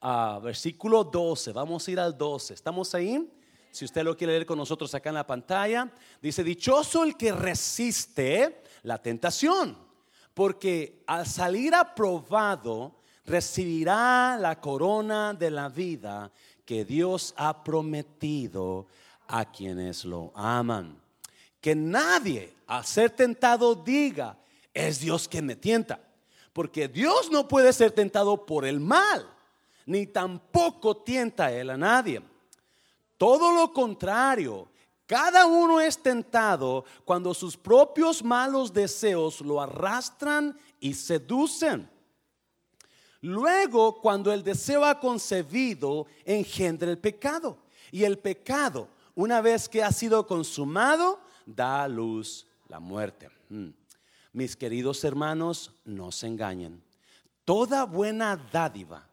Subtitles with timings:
[0.00, 1.52] a versículo 12.
[1.52, 2.54] Vamos a ir al 12.
[2.54, 3.30] ¿Estamos ahí?
[3.70, 7.32] Si usted lo quiere leer con nosotros acá en la pantalla, dice, dichoso el que
[7.32, 9.76] resiste la tentación,
[10.34, 16.32] porque al salir aprobado recibirá la corona de la vida
[16.64, 18.86] que Dios ha prometido
[19.26, 21.00] a quienes lo aman.
[21.60, 24.38] Que nadie al ser tentado diga,
[24.72, 26.00] es Dios quien me tienta,
[26.52, 29.37] porque Dios no puede ser tentado por el mal
[29.88, 32.22] ni tampoco tienta él a nadie.
[33.16, 34.68] Todo lo contrario,
[35.06, 41.88] cada uno es tentado cuando sus propios malos deseos lo arrastran y seducen.
[43.22, 47.56] Luego, cuando el deseo ha concebido, engendra el pecado.
[47.90, 53.30] Y el pecado, una vez que ha sido consumado, da a luz la muerte.
[53.48, 53.70] Mm.
[54.34, 56.82] Mis queridos hermanos, no se engañen.
[57.46, 59.07] Toda buena dádiva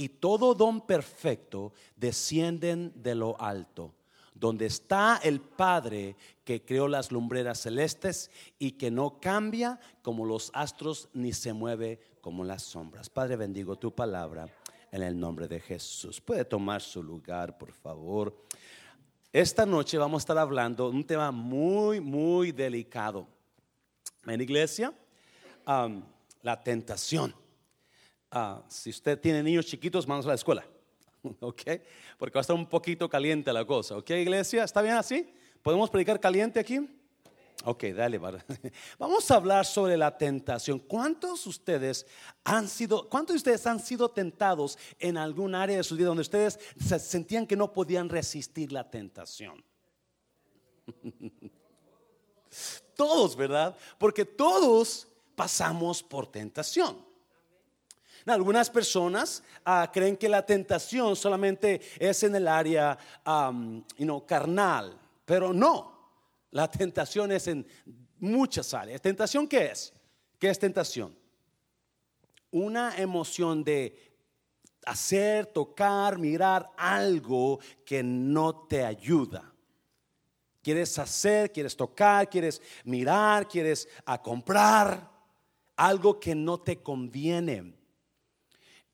[0.00, 3.92] y todo don perfecto descienden de lo alto,
[4.32, 10.52] donde está el Padre que creó las lumbreras celestes y que no cambia como los
[10.54, 13.10] astros ni se mueve como las sombras.
[13.10, 14.48] Padre, bendigo tu palabra
[14.90, 16.18] en el nombre de Jesús.
[16.18, 18.34] Puede tomar su lugar, por favor.
[19.30, 23.26] Esta noche vamos a estar hablando de un tema muy, muy delicado.
[24.24, 24.94] En iglesia,
[25.66, 27.34] la tentación.
[28.30, 30.64] Ah, si usted tiene niños chiquitos, vamos a la escuela.
[31.40, 31.62] ¿Ok?
[32.18, 33.96] Porque va a estar un poquito caliente la cosa.
[33.96, 34.64] ¿Ok, iglesia?
[34.64, 35.32] ¿Está bien así?
[35.62, 36.88] ¿Podemos predicar caliente aquí?
[37.64, 38.18] Ok, dale.
[38.98, 40.78] Vamos a hablar sobre la tentación.
[40.78, 42.06] ¿Cuántos ustedes
[42.42, 46.22] han sido, cuántos de ustedes han sido tentados en algún área de su vida donde
[46.22, 49.62] ustedes se sentían que no podían resistir la tentación?
[52.96, 53.76] Todos, ¿verdad?
[53.98, 57.09] Porque todos pasamos por tentación.
[58.26, 62.98] Algunas personas ah, creen que la tentación solamente es en el área
[64.26, 65.98] carnal, pero no.
[66.50, 67.66] La tentación es en
[68.18, 69.00] muchas áreas.
[69.00, 69.92] ¿Tentación qué es?
[70.38, 71.16] ¿Qué es tentación?
[72.50, 74.10] Una emoción de
[74.84, 79.52] hacer, tocar, mirar algo que no te ayuda.
[80.62, 85.10] Quieres hacer, quieres tocar, quieres mirar, quieres a ah, comprar
[85.76, 87.79] algo que no te conviene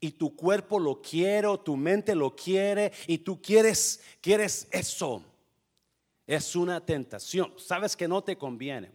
[0.00, 5.22] y tu cuerpo lo quiere tu mente lo quiere y tú quieres, quieres eso.
[6.26, 7.52] Es una tentación.
[7.56, 8.90] Sabes que no te conviene.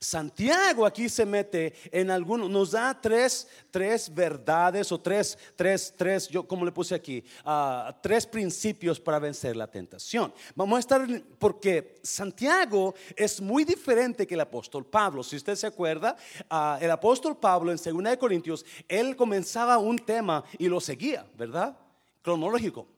[0.00, 6.28] Santiago aquí se mete en algunos, nos da tres, tres verdades o tres, tres, tres,
[6.28, 10.32] yo como le puse aquí, uh, tres principios para vencer la tentación.
[10.54, 11.06] Vamos a estar,
[11.38, 15.22] porque Santiago es muy diferente que el apóstol Pablo.
[15.22, 16.16] Si usted se acuerda,
[16.50, 21.76] uh, el apóstol Pablo en 2 Corintios, él comenzaba un tema y lo seguía, ¿verdad?
[22.22, 22.97] Cronológico.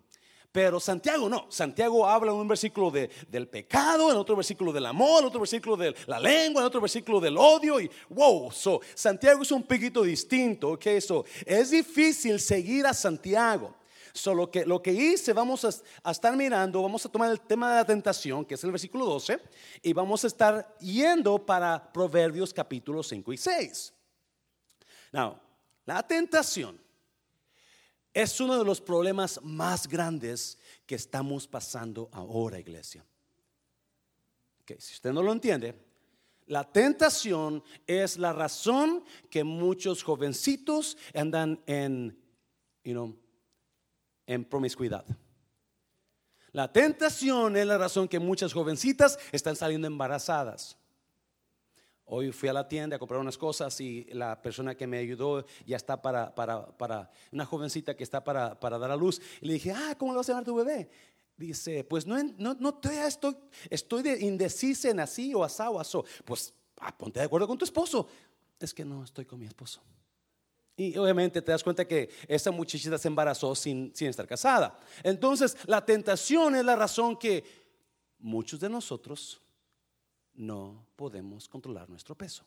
[0.52, 1.46] Pero Santiago no.
[1.48, 5.40] Santiago habla en un versículo de, del pecado, en otro versículo del amor, en otro
[5.40, 7.80] versículo de la lengua, en otro versículo del odio.
[7.80, 10.70] Y wow, so, Santiago es un poquito distinto.
[10.70, 13.76] Ok, eso es difícil seguir a Santiago.
[14.12, 17.76] Solo que lo que hice, vamos a, estar mirando, vamos a tomar el tema de
[17.76, 19.40] la tentación, que es el versículo 12,
[19.82, 23.94] y vamos a estar yendo para Proverbios capítulos 5 y 6.
[25.12, 25.38] Now,
[25.86, 26.80] la tentación
[28.12, 33.04] es uno de los problemas más grandes que estamos pasando ahora, iglesia.
[34.66, 35.74] si usted no lo entiende,
[36.46, 42.18] la tentación es la razón que muchos jovencitos andan en,
[42.82, 45.04] en promiscuidad.
[46.52, 50.79] La tentación es la razón que muchas jovencitas están saliendo embarazadas.
[52.12, 55.46] Hoy fui a la tienda a comprar unas cosas y la persona que me ayudó
[55.64, 59.22] ya está para, para, para una jovencita que está para, para, dar a luz.
[59.40, 60.90] Y le dije, ah, ¿cómo le vas a llamar tu bebé?
[61.36, 63.36] Dice, pues no, no, no estoy,
[63.70, 66.04] estoy de indecisa en así o asá o.
[66.24, 68.08] Pues ah, ponte de acuerdo con tu esposo.
[68.58, 69.80] Es que no estoy con mi esposo.
[70.76, 74.76] Y obviamente te das cuenta que esa muchachita se embarazó sin, sin estar casada.
[75.04, 77.44] Entonces, la tentación es la razón que
[78.18, 79.40] muchos de nosotros
[80.40, 82.44] no podemos controlar nuestro peso.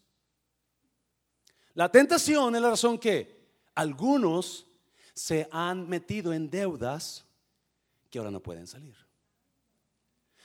[1.75, 3.43] La tentación es la razón que
[3.75, 4.65] algunos
[5.13, 7.25] se han metido en deudas
[8.09, 8.95] que ahora no pueden salir.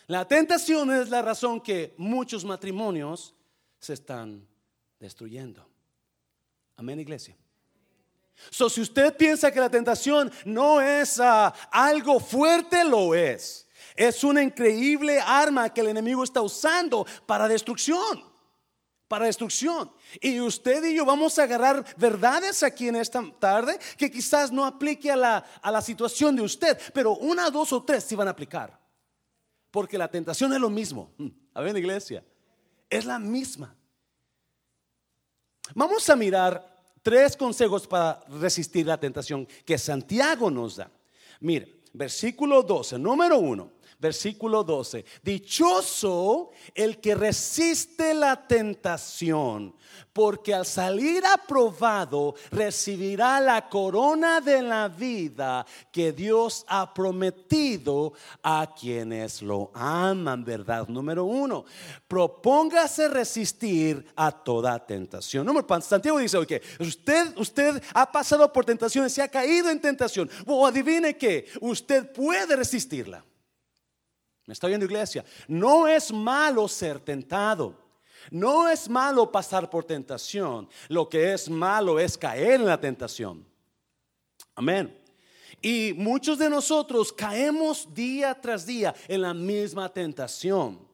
[0.07, 3.35] La tentación es la razón que muchos matrimonios
[3.79, 4.47] se están
[4.99, 5.67] destruyendo.
[6.77, 7.37] Amén, iglesia.
[8.51, 13.68] So, si usted piensa que la tentación no es ah, algo fuerte, lo es.
[13.99, 18.23] Es una increíble arma que el enemigo está usando para destrucción.
[19.09, 19.91] para destrucción.
[20.21, 24.65] Y usted y yo vamos a agarrar verdades aquí en esta tarde que quizás no
[24.65, 28.29] aplique a la, a la situación de usted, pero una, dos o tres sí van
[28.29, 28.79] a aplicar.
[29.73, 31.11] Porque la tentación es lo mismo.
[31.17, 32.23] Mm, a ver, iglesia,
[32.89, 33.75] es la misma.
[35.75, 40.89] Vamos a mirar tres consejos para resistir la tentación que Santiago nos da.
[41.41, 45.05] Mire, versículo 12, número uno versículo 12.
[45.23, 49.75] Dichoso el que resiste la tentación,
[50.13, 58.13] porque al salir aprobado recibirá la corona de la vida que Dios ha prometido
[58.43, 60.87] a quienes lo aman, ¿verdad?
[60.89, 61.65] Número uno,
[62.07, 65.47] propóngase resistir a toda tentación.
[65.47, 66.39] Número Santiago dice,
[66.79, 70.31] usted, usted ha pasado por tentaciones, se ha caído en tentación.
[70.47, 73.25] O adivine que usted puede resistirla.
[74.49, 75.23] ¿Me está viendo iglesia?
[75.47, 77.75] No es malo ser tentado.
[78.31, 80.67] No es malo pasar por tentación.
[80.89, 83.45] Lo que es malo es caer en la tentación.
[84.55, 84.99] Amén.
[85.61, 90.88] Y muchos de nosotros caemos día tras día en la misma tentación.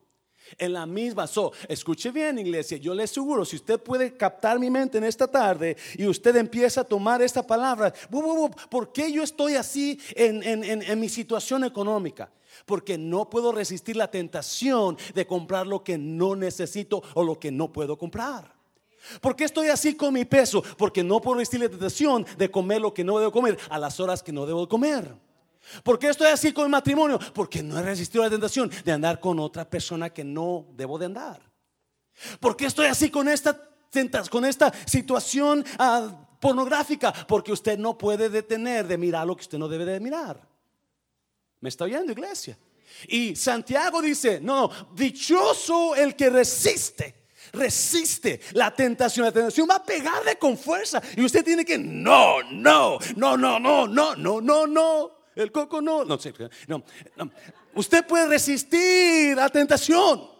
[0.57, 1.27] En la misma.
[1.27, 2.77] So, escuche bien, iglesia.
[2.77, 6.81] Yo le aseguro, si usted puede captar mi mente en esta tarde y usted empieza
[6.81, 7.93] a tomar esta palabra,
[8.69, 12.29] ¿por qué yo estoy así en, en mi situación económica?
[12.65, 17.51] porque no puedo resistir la tentación de comprar lo que no necesito o lo que
[17.51, 18.55] no puedo comprar.
[19.21, 20.63] ¿Por qué estoy así con mi peso?
[20.77, 23.99] Porque no puedo resistir la tentación de comer lo que no debo comer a las
[23.99, 25.13] horas que no debo comer.
[25.83, 27.19] ¿Por qué estoy así con el matrimonio?
[27.33, 31.05] Porque no he resistido la tentación de andar con otra persona que no debo de
[31.05, 31.41] andar.
[32.39, 33.59] ¿Por qué estoy así con esta,
[34.29, 37.11] con esta situación ah, pornográfica?
[37.27, 40.39] Porque usted no puede detener de mirar lo que usted no debe de mirar.
[41.59, 42.57] ¿Me está oyendo, iglesia?
[43.07, 47.25] Y Santiago dice, no, dichoso el que resiste.
[47.53, 49.25] Resiste la tentación.
[49.25, 51.01] La tentación va a pegarle con fuerza.
[51.15, 55.14] Y usted tiene que, no, no, no, no, no, no, no, no, no.
[55.35, 56.05] El coco no.
[56.05, 56.17] No,
[56.67, 56.83] no,
[57.17, 57.31] no.
[57.75, 60.35] Usted puede resistir la tentación.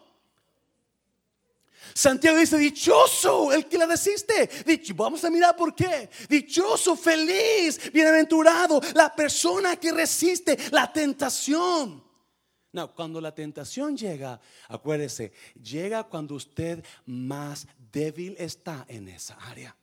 [1.93, 4.49] Santiago dice, dichoso el que la resiste.
[4.95, 6.09] vamos a mirar por qué.
[6.27, 12.03] Dichoso, feliz, bienaventurado, la persona que resiste la tentación.
[12.73, 15.31] No, cuando la tentación llega, acuérdese,
[15.63, 19.73] llega cuando usted más débil está en esa área.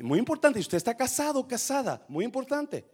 [0.00, 2.84] Muy importante, si usted está casado, casada, muy importante.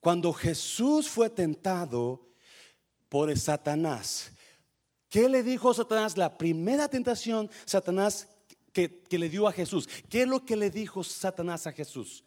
[0.00, 2.26] Cuando Jesús fue tentado
[3.08, 4.32] por Satanás,
[5.14, 6.16] ¿Qué le dijo Satanás?
[6.16, 8.26] La primera tentación, Satanás,
[8.72, 9.88] que, le dio a Jesús.
[10.10, 12.24] ¿Qué es lo que le dijo Satanás a Jesús?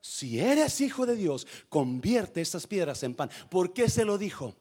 [0.00, 3.28] Si eres hijo de Dios, convierte estas piedras en pan.
[3.50, 4.54] ¿Por qué se lo dijo?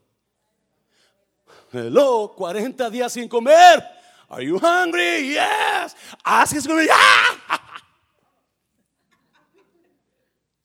[1.72, 3.82] Hello, 40 días sin comer.
[4.28, 5.30] Are you hungry?
[5.30, 5.96] Yes.
[6.26, 6.90] ¿Haces comer?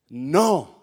[0.09, 0.77] No.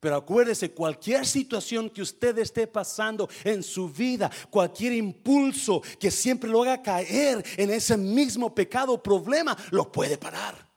[0.00, 6.50] Pero acuérdese, cualquier situación que usted esté pasando en su vida, cualquier impulso que siempre
[6.50, 10.70] lo haga caer en ese mismo pecado, problema, lo puede parar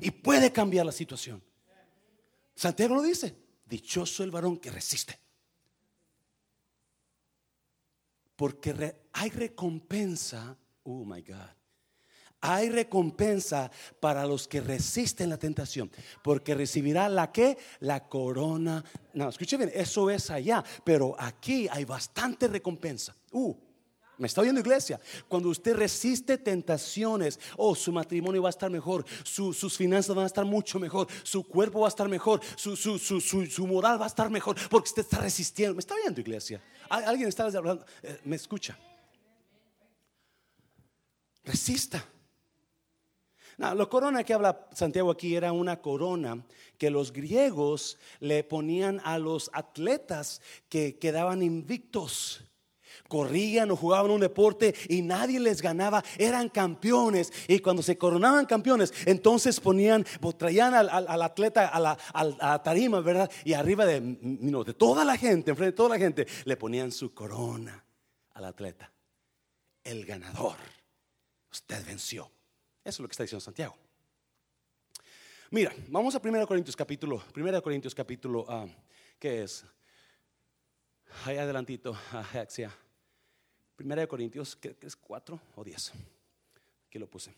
[0.00, 1.42] y puede cambiar la situación.
[2.54, 3.34] Santiago lo dice,
[3.66, 5.18] dichoso el varón que resiste.
[8.36, 11.57] Porque hay recompensa, oh my God,
[12.40, 13.70] hay recompensa
[14.00, 15.90] para los que resisten la tentación,
[16.22, 18.84] porque recibirá la que la corona.
[19.14, 23.14] No, escuche bien, eso es allá, pero aquí hay bastante recompensa.
[23.32, 23.54] Uh,
[24.18, 25.00] me está oyendo iglesia.
[25.28, 30.26] Cuando usted resiste tentaciones, oh, su matrimonio va a estar mejor, sus finanzas van a
[30.26, 34.28] estar mucho mejor, su cuerpo va a estar mejor, su, su, moral va a estar
[34.28, 35.74] mejor, porque usted está resistiendo.
[35.76, 36.60] ¿Me está oyendo iglesia?
[36.88, 37.84] ¿Alguien está hablando?
[38.02, 38.76] Eh, ¿Me escucha?
[41.44, 42.04] Resista.
[43.58, 46.44] La corona que habla Santiago aquí era una corona
[46.78, 52.44] que los griegos le ponían a los atletas que quedaban invictos.
[53.08, 57.32] Corrían o jugaban un deporte y nadie les ganaba, eran campeones.
[57.48, 63.28] Y cuando se coronaban campeones, entonces ponían, traían al, atleta a la, tarima, ¿verdad?
[63.44, 67.12] Y arriba de, de toda la gente, enfrente de toda la gente, le ponían su
[67.12, 67.84] corona
[68.34, 68.92] al atleta.
[69.82, 70.56] El ganador.
[71.50, 72.30] Usted venció.
[72.88, 73.76] Eso es lo que está diciendo Santiago.
[75.50, 78.66] Mira, vamos a 1 Corintios capítulo, 1 Corintios capítulo, uh,
[79.18, 79.62] ¿qué es?
[81.26, 81.94] Ahí adelantito,
[82.32, 82.74] Axia.
[83.78, 85.92] 1 Corintios, ¿qué es 4 o 10?
[86.86, 87.34] Aquí lo puse.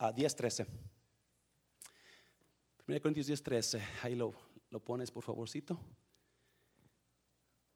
[0.00, 0.66] Uh, 10, 13.
[2.88, 3.82] 1 Corintios 10, 13.
[4.02, 4.32] Ahí lo,
[4.70, 5.78] lo pones, por favorcito.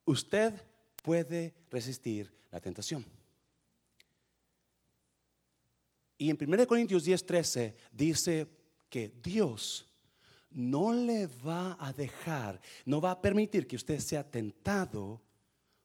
[0.06, 0.54] Usted
[1.02, 3.04] puede resistir la tentación.
[6.16, 8.46] Y en 1 Corintios 10, 13 dice
[8.88, 9.86] que Dios
[10.50, 15.20] no le va a dejar, no va a permitir que usted sea tentado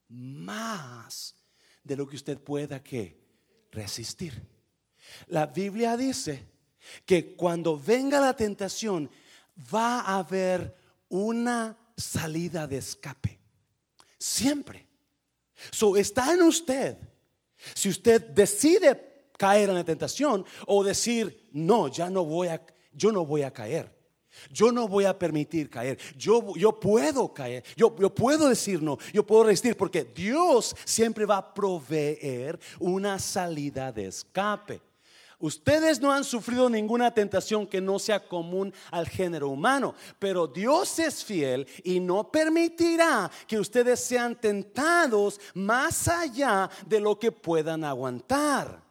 [0.07, 1.35] más
[1.83, 3.19] de lo que usted pueda que
[3.71, 4.47] resistir.
[5.27, 6.45] La Biblia dice
[7.05, 9.09] que cuando venga la tentación
[9.73, 10.75] va a haber
[11.09, 13.39] una salida de escape.
[14.17, 14.87] Siempre.
[15.71, 16.97] So está en usted.
[17.73, 19.08] Si usted decide
[19.39, 23.51] caer en la tentación o decir, no, ya no voy a, yo no voy a
[23.51, 23.97] caer.
[24.51, 25.97] Yo no voy a permitir caer.
[26.15, 27.63] Yo, yo puedo caer.
[27.75, 28.97] Yo, yo puedo decir no.
[29.13, 34.81] Yo puedo resistir porque Dios siempre va a proveer una salida de escape.
[35.39, 40.99] Ustedes no han sufrido ninguna tentación que no sea común al género humano, pero Dios
[40.99, 47.85] es fiel y no permitirá que ustedes sean tentados más allá de lo que puedan
[47.85, 48.88] aguantar.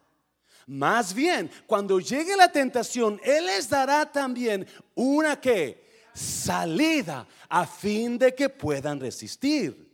[0.69, 8.19] Más bien, cuando llegue la tentación, Él les dará también una que salida a fin
[8.19, 9.89] de que puedan resistir.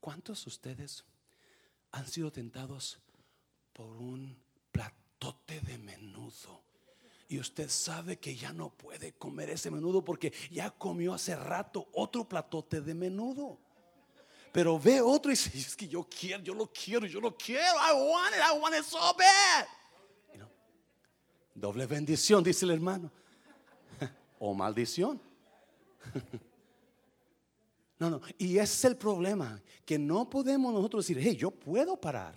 [0.00, 1.04] ¿Cuántos de ustedes
[1.92, 2.98] han sido tentados
[3.72, 4.36] por un
[4.72, 6.64] platote de menudo.
[7.28, 11.88] Y usted sabe que ya no puede comer ese menudo porque ya comió hace rato
[11.92, 13.60] otro platote de menudo.
[14.52, 17.76] Pero ve otro y dice, es que yo quiero, yo lo quiero, yo lo quiero.
[17.76, 19.66] I want it, I want it so bad.
[21.54, 23.10] Doble bendición, dice el hermano.
[24.38, 25.20] o maldición.
[28.00, 28.20] No, no.
[28.38, 32.32] Y ese es el problema, que no podemos nosotros decir, hey, yo puedo parar.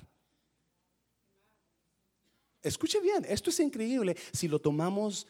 [2.64, 5.28] Escuche bien, esto es increíble si lo tomamos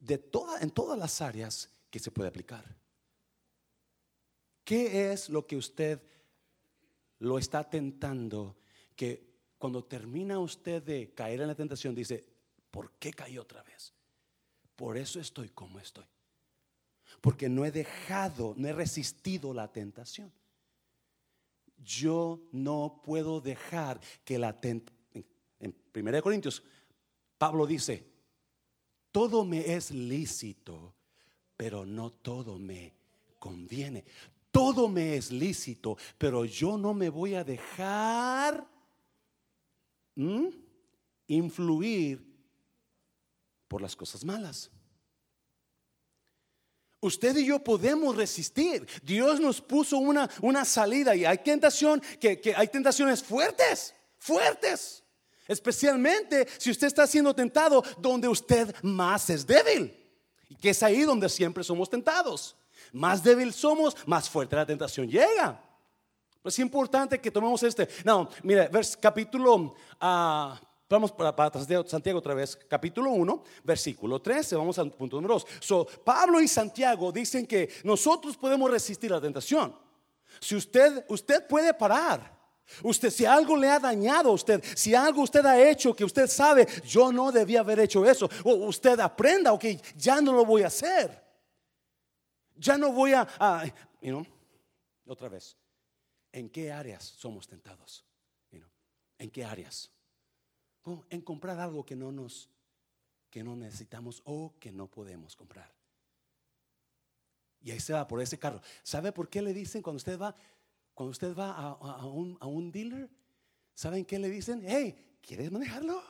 [0.00, 2.76] de toda, en todas las áreas que se puede aplicar.
[4.64, 6.02] ¿Qué es lo que usted
[7.20, 8.56] lo está tentando
[8.94, 9.26] que
[9.58, 12.24] cuando termina usted de caer en la tentación dice,
[12.70, 13.92] ¿por qué caí otra vez?
[14.76, 16.06] Por eso estoy como estoy
[17.20, 20.32] porque no he dejado, no he resistido la tentación.
[21.78, 24.96] Yo no puedo dejar que la tentación,
[25.60, 26.62] en 1 Corintios,
[27.36, 28.04] Pablo dice,
[29.10, 30.94] todo me es lícito,
[31.56, 32.94] pero no todo me
[33.38, 34.04] conviene.
[34.50, 38.66] Todo me es lícito, pero yo no me voy a dejar
[41.26, 42.26] influir
[43.68, 44.70] por las cosas malas.
[47.00, 48.86] Usted y yo podemos resistir.
[49.02, 55.04] Dios nos puso una, una salida y hay tentación, que, que hay tentaciones fuertes, fuertes.
[55.46, 59.94] Especialmente si usted está siendo tentado donde usted más es débil.
[60.48, 62.57] Y que es ahí donde siempre somos tentados.
[62.92, 65.62] Más débil somos, más fuerte la tentación llega.
[66.44, 67.88] Es importante que tomemos este.
[68.04, 70.54] No, mire, vers, capítulo uh,
[70.90, 75.46] Vamos para, de Santiago otra vez, capítulo 1, versículo 13, vamos al punto número 2.
[75.60, 79.76] So, Pablo y Santiago dicen que nosotros podemos resistir la tentación.
[80.40, 82.38] Si usted, usted puede parar.
[82.82, 86.26] Usted, si algo le ha dañado a usted, si algo usted ha hecho que usted
[86.26, 89.64] sabe, yo no debía haber hecho eso, o usted aprenda, ok,
[89.96, 91.27] ya no lo voy a hacer.
[92.58, 93.26] Ya no voy a,
[95.06, 95.56] otra vez,
[96.32, 98.04] ¿en qué áreas somos tentados?
[99.18, 99.90] ¿En qué áreas?
[101.10, 102.48] en comprar algo que no nos
[103.28, 105.70] que no necesitamos o que no podemos comprar.
[107.60, 108.62] Y ahí se va por ese carro.
[108.82, 110.34] ¿Sabe por qué le dicen cuando usted va
[110.94, 113.10] cuando usted va a, un, a un dealer?
[113.74, 114.64] ¿Saben qué le dicen?
[114.66, 116.02] Hey, ¿quieres manejarlo?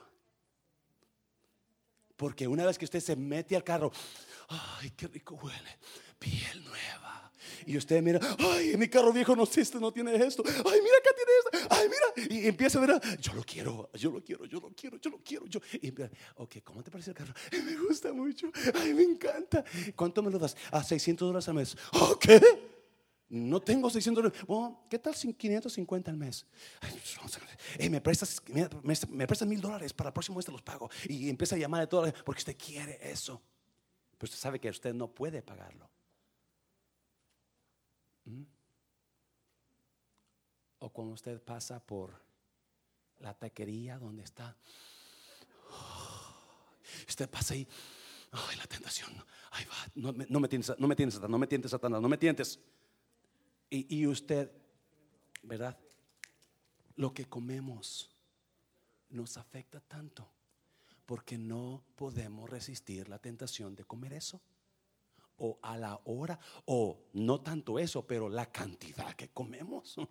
[2.19, 3.91] Porque una vez que usted se mete al carro,
[4.49, 5.79] ay, qué rico huele,
[6.19, 7.09] piel nueva
[7.69, 10.43] y usted mira, ay, mi carro viejo no, este no tiene esto.
[10.47, 11.69] Ay, mira acá tiene esto.
[11.71, 12.35] Ay, mira.
[12.35, 15.19] Y empieza a ver, yo lo quiero, yo lo quiero, yo lo quiero, yo lo
[15.19, 15.47] quiero.
[15.47, 15.61] Yo.
[15.81, 15.93] Y
[16.37, 17.35] ok, ¿cómo te parece el carro?
[17.65, 18.51] Me gusta mucho.
[18.75, 19.65] Ay, me encanta.
[19.95, 20.57] ¿Cuánto me lo das?
[20.71, 21.77] A 600 dólares al mes.
[21.93, 22.27] ¿Ok?
[23.31, 24.47] No tengo 600 dólares.
[24.47, 26.47] Bueno, ¿qué tal sin 550 al mes?
[26.81, 30.89] Ay, me prestas me, prestas mil dólares para el próximo mes te los pago.
[31.07, 33.43] Y empieza a llamar de todo porque usted quiere eso.
[34.17, 35.91] Pero usted sabe que usted no puede pagarlo.
[40.81, 42.19] O cuando usted pasa por
[43.19, 44.57] la taquería donde está,
[47.07, 47.67] usted pasa ahí,
[48.31, 49.11] ay, la tentación,
[49.51, 52.09] ay, va, no, me, no me tientes, no me tientes, no me tientes, Satanás, no
[52.09, 52.61] me tientes.
[53.71, 54.51] Y, y usted,
[55.43, 55.79] ¿verdad?
[56.97, 58.11] Lo que comemos
[59.11, 60.31] nos afecta tanto
[61.09, 64.43] porque no podemos resistir la tentación de comer eso.
[65.39, 69.97] O a la hora, o no tanto eso, pero la cantidad que comemos.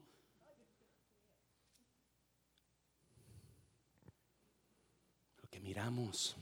[5.40, 6.36] Lo que miramos.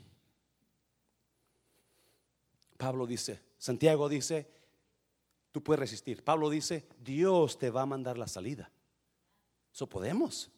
[2.77, 4.49] Pablo dice, Santiago dice,
[5.55, 6.21] tú puedes resistir.
[6.21, 8.69] Pablo dice, Dios te va a mandar la salida.
[9.73, 10.51] Eso podemos.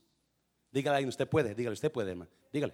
[0.71, 2.31] Dígale a usted puede, dígale, usted puede, hermano.
[2.51, 2.73] Dígale.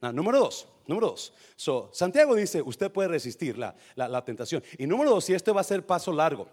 [0.00, 1.32] número dos, número dos.
[1.56, 4.62] So, Santiago dice, usted puede resistir la, tentación.
[4.78, 6.48] Y número dos, y esto va a ser paso largo.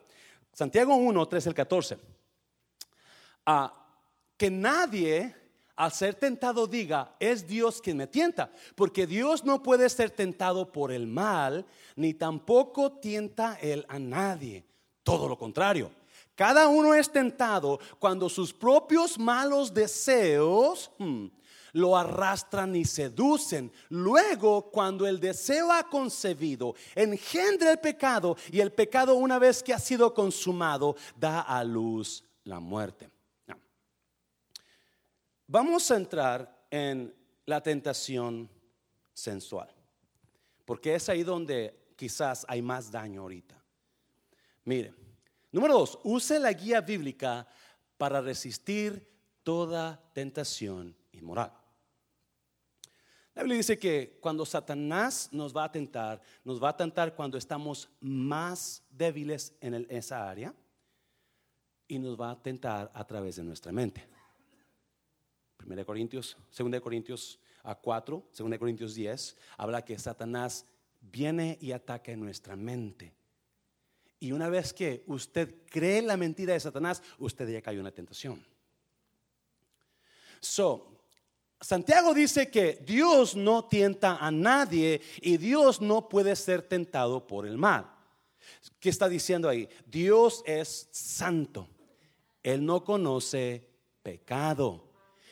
[0.52, 2.00] Santiago 1, 13 el 14.
[4.36, 5.36] que nadie
[5.80, 10.74] al ser tentado diga, es Dios quien me tienta, porque Dios no puede ser tentado
[10.74, 14.66] por el mal, ni tampoco tienta él a nadie.
[15.04, 15.90] Todo lo contrario.
[16.36, 21.28] Cada uno es tentado cuando sus propios malos deseos hmm,
[21.72, 23.72] lo arrastran y seducen.
[23.88, 29.74] Luego, cuando el deseo ha concebido, engendra el pecado y el pecado una vez que
[29.74, 33.10] ha sido consumado, da a luz la muerte.
[35.52, 37.12] Vamos a entrar en
[37.48, 38.48] la tentación
[39.16, 39.68] sensual,
[40.64, 43.60] porque es ahí donde quizás hay más daño ahorita.
[44.66, 44.94] Mire,
[45.52, 47.48] número dos, use la guía bíblica
[47.98, 49.10] para resistir
[49.42, 51.52] toda tentación inmoral.
[53.34, 57.40] La Biblia dice que cuando Satanás nos va a tentar, nos va a tentar cuando
[57.40, 60.54] estamos más débiles en esa área
[61.88, 64.19] y nos va a tentar a través de nuestra mente.
[65.66, 70.66] 1 Corintios, 2 Corintios a 4, 2 Corintios 10, habla que Satanás
[71.02, 73.14] viene y ataca nuestra mente.
[74.20, 77.92] Y una vez que usted cree la mentira de Satanás, usted ya cayó en la
[77.92, 78.46] tentación.
[80.42, 81.00] So,
[81.62, 87.46] Santiago dice que Dios no tienta a nadie y Dios no puede ser tentado por
[87.46, 87.90] el mal.
[88.80, 89.70] ¿Qué está diciendo ahí?
[89.86, 91.70] Dios es santo.
[92.42, 93.68] Él no conoce
[94.02, 94.89] pecado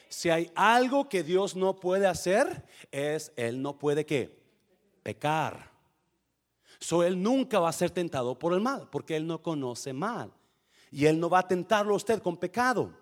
[0.10, 4.38] si hay algo que Dios no puede hacer, es Él no puede que
[5.04, 5.72] pecar.
[6.80, 10.32] So Él nunca va a ser tentado por el mal, porque Él no conoce mal.
[10.92, 12.94] Y Él no va a tentarlo a usted con pecado.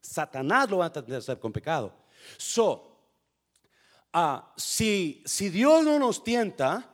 [0.00, 1.92] Satanás lo va a tentar con pecado.
[2.36, 2.96] So,
[4.12, 6.88] ah, si, si Dios no nos tienta,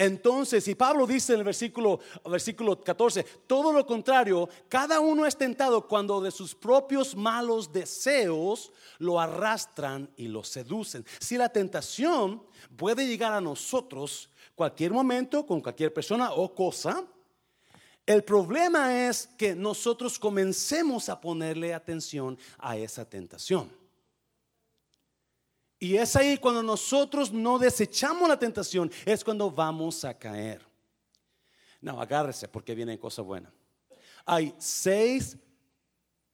[0.00, 5.36] entonces, y Pablo dice en el versículo, versículo 14, todo lo contrario, cada uno es
[5.36, 11.04] tentado cuando de sus propios malos deseos lo arrastran y lo seducen.
[11.18, 12.44] Si la tentación
[12.76, 17.04] puede llegar a nosotros cualquier momento, con cualquier persona o cosa,
[18.06, 23.68] el problema es que nosotros comencemos a ponerle atención a esa tentación.
[25.78, 30.66] Y es ahí cuando nosotros no desechamos la tentación, es cuando vamos a caer.
[31.80, 33.52] No, agárrese porque viene cosa buena.
[34.26, 35.36] Hay seis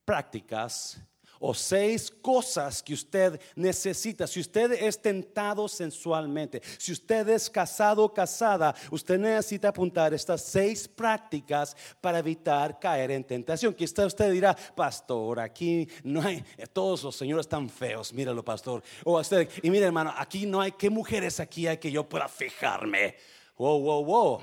[0.03, 0.99] prácticas
[1.47, 4.25] o seis cosas que usted necesita.
[4.25, 10.41] Si usted es tentado sensualmente, si usted es casado o casada, usted necesita apuntar estas
[10.41, 13.75] seis prácticas para evitar caer en tentación.
[13.75, 18.81] Quizá usted dirá, pastor, aquí no hay, todos los señores están feos, míralo, pastor.
[19.03, 22.27] O usted, y mire, hermano, aquí no hay, ¿qué mujeres aquí hay que yo pueda
[22.27, 23.17] fijarme?
[23.55, 24.41] Wow, wow, wow.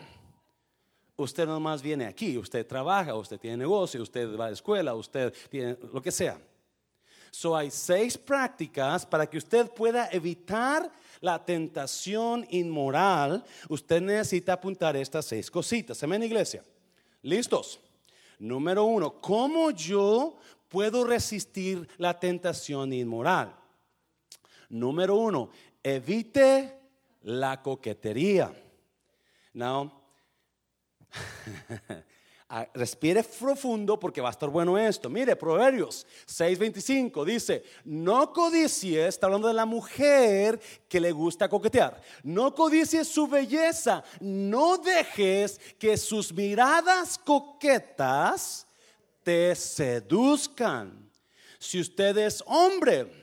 [1.16, 5.34] Usted nomás viene aquí, usted trabaja, usted tiene negocio, usted va a la escuela, usted
[5.50, 6.40] tiene lo que sea.
[7.32, 10.92] So hay seis prácticas para que usted pueda evitar
[11.22, 13.42] la tentación inmoral.
[13.70, 16.02] Usted necesita apuntar estas seis cositas.
[16.02, 16.62] Amén, iglesia.
[17.22, 17.80] ¿Listos?
[18.38, 20.36] Número uno, ¿cómo yo
[20.68, 23.56] puedo resistir la tentación inmoral?
[24.68, 25.48] Número uno,
[25.82, 26.76] evite
[27.22, 28.52] la coquetería.
[29.54, 29.90] Now,
[32.74, 35.08] respire profundo porque va a estar bueno esto.
[35.08, 42.00] Mire, Proverbios 6:25 dice, no codicies, está hablando de la mujer que le gusta coquetear,
[42.22, 48.66] no codicies su belleza, no dejes que sus miradas coquetas
[49.22, 51.10] te seduzcan.
[51.58, 53.21] Si usted es hombre,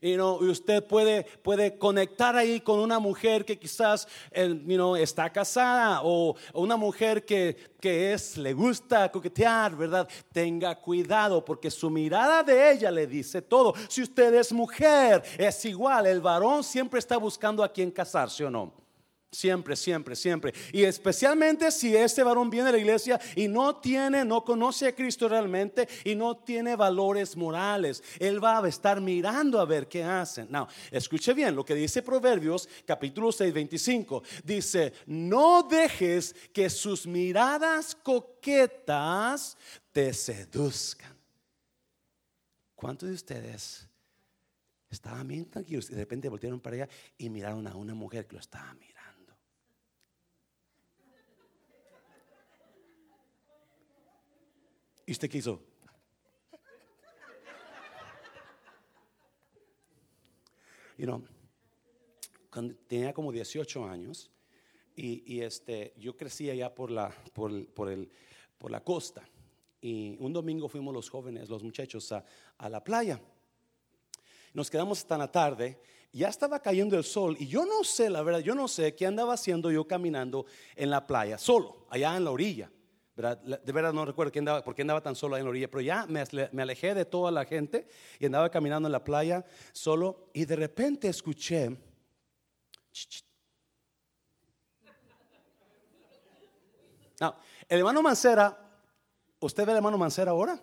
[0.00, 6.76] y usted puede, puede conectar ahí con una mujer que quizás está casada o, una
[6.76, 10.08] mujer que, que es, le gusta coquetear, ¿verdad?
[10.32, 13.74] Tenga cuidado porque su mirada de ella le dice todo.
[13.88, 16.06] Si usted es mujer, es igual.
[16.06, 18.87] El varón siempre está buscando a quien casarse o no.
[19.30, 20.54] Siempre, siempre, siempre.
[20.72, 24.94] Y especialmente si este varón viene a la iglesia y no tiene, no conoce a
[24.94, 28.02] Cristo realmente y no tiene valores morales.
[28.18, 30.48] Él va a estar mirando a ver qué hacen.
[30.50, 34.22] No, escuche bien lo que dice Proverbios capítulo 6, 25.
[34.44, 39.58] Dice, no dejes que sus miradas coquetas
[39.92, 41.14] te seduzcan.
[42.74, 43.88] ¿Cuántos de ustedes
[44.90, 46.88] Estaban bien tranquilos y de repente voltearon para allá
[47.18, 48.87] y miraron a una mujer que lo estaba mirando.
[55.08, 55.58] ¿Y usted qué hizo?
[60.98, 61.24] You know,
[62.50, 64.30] cuando tenía como 18 años
[64.94, 68.10] y, este, yo crecía ya por la, por, el,
[68.58, 69.26] por la costa.
[69.80, 72.22] Y un domingo fuimos los jóvenes, los muchachos, a,
[72.58, 73.18] a la playa.
[74.52, 75.80] Nos quedamos hasta la tarde.
[76.12, 79.06] Ya estaba cayendo el sol y yo no sé, la verdad, yo no sé qué
[79.06, 80.44] andaba haciendo yo caminando
[80.76, 82.70] en la playa, solo, allá en la orilla.
[83.18, 85.68] De verdad no recuerdo quién andaba, por qué andaba tan solo ahí en la orilla,
[85.68, 87.88] pero ya me, me alejé de toda la gente
[88.20, 91.76] y andaba caminando en la playa solo y de repente escuché...
[97.20, 97.34] No,
[97.68, 98.56] el hermano Mancera,
[99.40, 100.60] ¿usted ve al hermano Mancera ahora?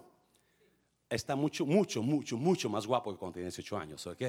[1.09, 4.21] está mucho, mucho, mucho, mucho más guapo que cuando tenía 18 años, ¿ok?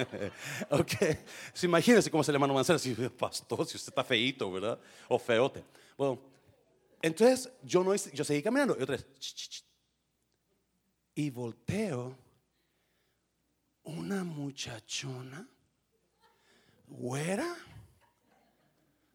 [0.70, 0.92] ok.
[1.52, 4.78] So, imagínense cómo es el hermano Mancera, si pastor, si usted está feito, ¿verdad?
[5.08, 5.62] O feote.
[5.96, 6.18] Bueno,
[7.02, 9.06] entonces yo no yo seguí caminando y otra vez,
[11.14, 12.16] y volteo
[13.82, 15.48] una muchachona,
[16.86, 17.56] güera,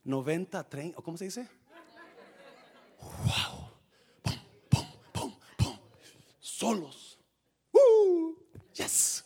[0.04, 1.48] 90, 30, ¿cómo se dice?
[3.00, 3.66] Wow
[6.56, 7.20] solos.
[7.74, 8.34] Uh,
[8.74, 9.26] yes.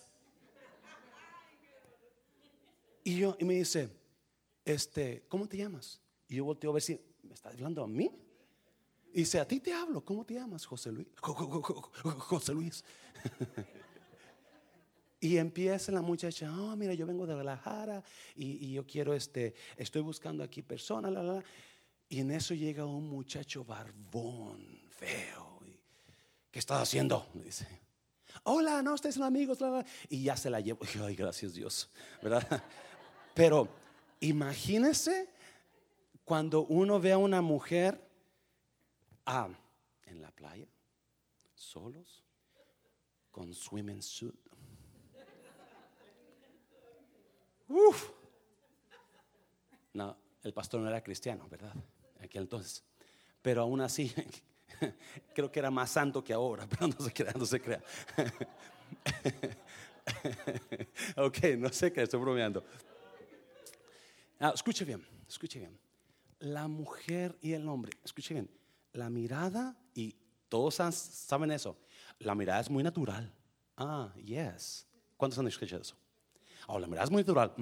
[3.03, 3.89] Y yo y me dice,
[4.65, 6.01] este, ¿cómo te llamas?
[6.27, 8.11] Y yo volteo a ver si me está hablando a mí.
[9.13, 11.07] Y dice, a ti te hablo, ¿cómo te llamas, José Luis?
[11.21, 12.83] José Luis.
[15.21, 18.01] Y empieza la muchacha, oh, mira, yo vengo de Guadalajara
[18.37, 21.43] y, y yo quiero, este, estoy buscando aquí personas, la, la.
[22.07, 25.49] Y en eso llega un muchacho barbón, feo
[26.51, 27.27] ¿qué estás haciendo?
[27.33, 27.67] Dice.
[28.43, 29.57] Hola, no, ustedes son amigos.
[30.09, 30.79] Y ya se la llevo.
[31.03, 31.89] Ay, gracias Dios.
[32.21, 32.63] ¿Verdad?
[33.33, 33.67] Pero
[34.19, 35.29] imagínese
[36.23, 38.08] cuando uno ve a una mujer
[39.29, 39.49] ah,
[40.05, 40.67] en la playa,
[41.53, 42.23] solos,
[43.31, 44.35] con swimming suit.
[47.67, 48.11] Uf.
[49.93, 51.73] No, el pastor no era cristiano, ¿verdad?
[52.21, 52.83] Aquel entonces.
[53.41, 54.13] Pero aún así,
[55.33, 57.83] Creo que era más santo que ahora, pero no se crea, no se crea.
[61.17, 62.63] ok, no sé qué, estoy bromeando.
[64.39, 65.77] Ah, escuche bien, escuche bien.
[66.39, 68.49] La mujer y el hombre, escuche bien,
[68.93, 70.15] la mirada, y
[70.47, 71.77] todos saben eso,
[72.19, 73.31] la mirada es muy natural.
[73.77, 74.87] Ah, yes.
[75.15, 75.95] ¿Cuántos han escuchado eso?
[76.67, 77.53] Oh, la mirada es muy natural.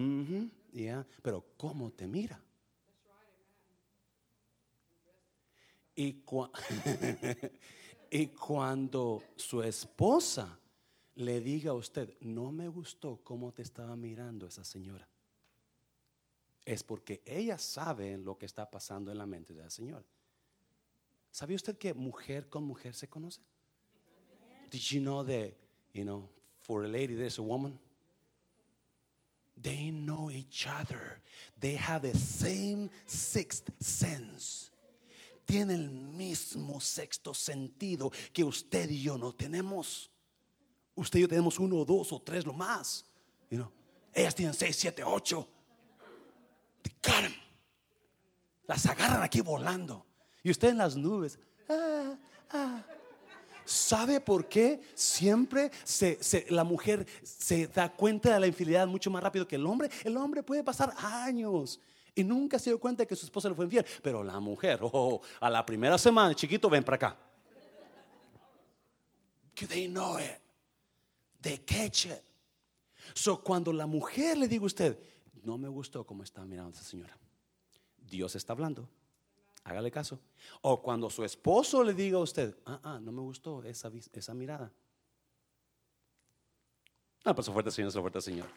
[1.21, 2.41] Pero ¿cómo te mira?
[8.09, 10.57] Y, cuando su esposa
[11.15, 15.09] le diga a usted, no me gustó cómo te estaba mirando esa señora,
[16.63, 20.05] es porque ella sabe lo que está pasando en la mente de la señora.
[21.31, 23.39] ¿Sabía usted que mujer con mujer se conoce?
[24.69, 25.53] Did you know that,
[25.93, 27.79] you know, for a lady there's a woman?
[29.59, 31.19] They know each other.
[31.59, 34.71] They have the same sixth sense
[35.47, 40.11] tiene el mismo sexto sentido que usted y yo no tenemos.
[40.93, 43.05] Usted y yo tenemos uno, dos o tres lo más.
[44.13, 45.47] Ellas tienen seis, siete, ocho.
[48.67, 50.05] Las agarran aquí volando.
[50.47, 51.37] Y usted en las nubes.
[51.67, 52.15] Ah,
[52.51, 52.81] ah.
[53.65, 55.69] ¿Sabe por qué siempre
[56.47, 59.89] la mujer se da cuenta de la infidelidad mucho más rápido que el hombre?
[60.05, 61.81] El hombre puede pasar años
[62.15, 63.85] y nunca se dio cuenta de que su esposa le fue infiel.
[64.01, 67.17] Pero la mujer, oh, a la primera semana, chiquito, ven para acá.
[69.53, 70.39] Que they know it.
[71.41, 72.23] They catch it.
[73.13, 74.97] So, cuando la mujer le diga a usted,
[75.43, 77.17] no me gustó cómo está mirando esa señora.
[77.97, 78.87] Dios está hablando.
[79.67, 80.17] Hágale caso.
[80.61, 84.33] O cuando su esposo le diga a usted, ah, ah, no me gustó esa, esa
[84.33, 84.71] mirada.
[87.25, 88.47] Ah, pues fuerte, Señor, fuerte, Señor.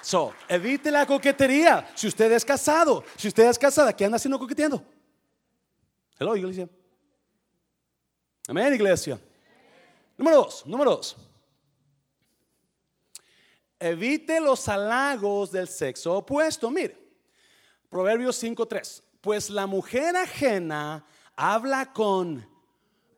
[0.00, 1.92] So, evite la coquetería.
[1.94, 4.82] Si usted es casado, si usted es casada, ¿qué anda haciendo coqueteando?
[6.18, 6.70] Hello, iglesia.
[8.48, 9.20] Amén, iglesia.
[10.16, 11.16] Número dos, número dos.
[13.78, 16.70] Evite los halagos del sexo opuesto.
[16.70, 16.96] Mire,
[17.90, 19.03] Proverbios 5:3.
[19.24, 21.02] Pues la mujer ajena
[21.34, 22.46] habla con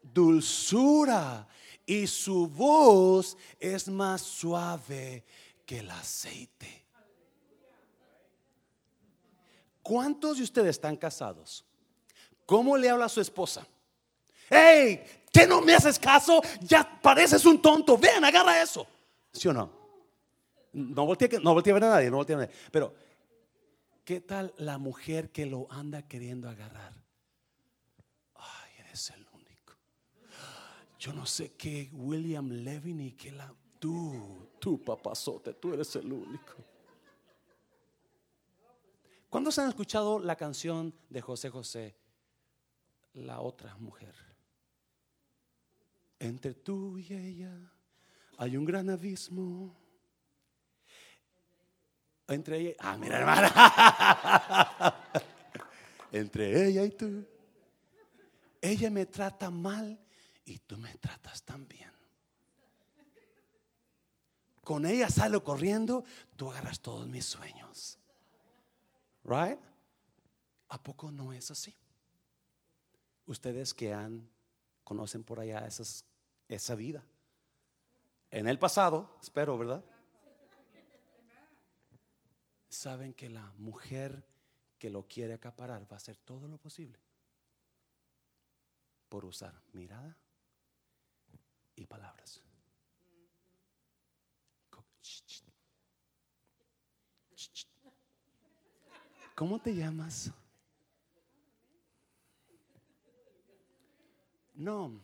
[0.00, 1.48] dulzura
[1.84, 5.24] y su voz es más suave
[5.66, 6.84] que el aceite.
[9.82, 11.64] ¿Cuántos de ustedes están casados?
[12.46, 13.66] ¿Cómo le habla a su esposa?
[14.48, 15.02] ¡Hey!
[15.32, 16.40] ¿Qué no me haces caso?
[16.60, 17.98] Ya pareces un tonto.
[17.98, 18.86] Ven, agarra eso.
[19.32, 19.72] ¿Sí o no?
[20.72, 22.54] No volteé, no volteé a ver a nadie, no volteé a a nadie.
[22.70, 22.94] Pero,
[24.06, 26.94] ¿qué tal la mujer que lo anda queriendo agarrar?
[28.36, 29.74] Ay, eres el único.
[30.98, 33.52] Yo no sé qué William Levin y que la...
[33.78, 36.54] Tú, tú papazote, tú eres el único.
[39.28, 41.96] ¿Cuántos han escuchado la canción de José José?
[43.12, 44.14] La otra mujer.
[46.18, 47.52] Entre tú y ella
[48.38, 49.74] hay un gran abismo.
[52.28, 54.94] Entre ella, ah, mira hermana.
[56.12, 57.24] Entre ella y tú.
[58.60, 59.98] Ella me trata mal
[60.44, 61.90] y tú me tratas tan bien.
[64.64, 67.98] Con ella salgo corriendo, tú agarras todos mis sueños.
[69.22, 69.60] Right?
[70.68, 71.74] ¿A poco no es así?
[73.26, 74.28] Ustedes que han
[74.82, 76.04] conocen por allá esas,
[76.48, 77.04] esa vida.
[78.30, 79.84] En el pasado, espero, ¿verdad?
[82.76, 84.22] Saben que la mujer
[84.78, 86.98] que lo quiere acaparar va a hacer todo lo posible
[89.08, 90.14] por usar mirada
[91.74, 92.42] y palabras.
[99.34, 100.30] ¿Cómo te llamas?
[104.52, 105.00] No,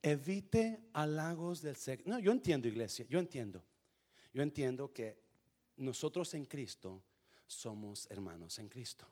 [0.00, 2.08] evite halagos del sexo.
[2.08, 3.62] No, yo entiendo, iglesia, yo entiendo.
[4.32, 5.25] Yo entiendo que
[5.76, 7.02] nosotros en Cristo
[7.46, 9.06] somos hermanos en Cristo.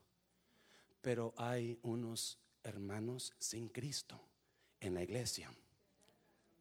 [1.00, 4.20] Pero hay unos hermanos sin Cristo
[4.80, 5.52] en la iglesia.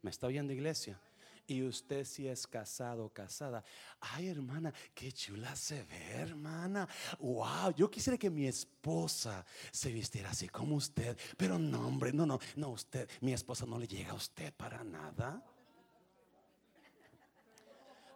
[0.02, 1.00] ¿Me está oyendo, iglesia?
[1.46, 3.63] Y usted si es casado o casada,
[4.00, 6.88] ay hermana, qué chula se ve, hermana.
[7.20, 11.18] Wow, yo quisiera que mi esposa se vistiera así como usted.
[11.36, 14.84] Pero no, hombre, no, no, no, usted, mi esposa no le llega a usted para
[14.84, 15.44] nada.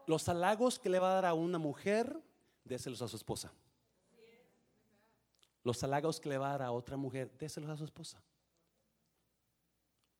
[0.08, 2.18] Los halagos que le va a dar a una mujer,
[2.64, 3.54] déselos a su esposa.
[5.64, 8.24] Los halagos que le va a dar a otra mujer, déselos a su esposa.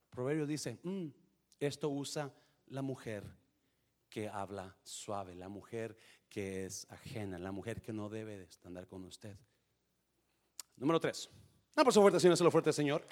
[0.10, 1.08] Proverbio dice, mm,
[1.62, 2.34] esto usa
[2.68, 3.24] la mujer
[4.10, 5.98] que habla suave, la mujer
[6.30, 9.38] que es ajena, la mujer que no debe de andar con usted.
[10.76, 11.30] Número tres.
[11.78, 13.06] No, por su fuerte, Señor, lo fuerte, Señor.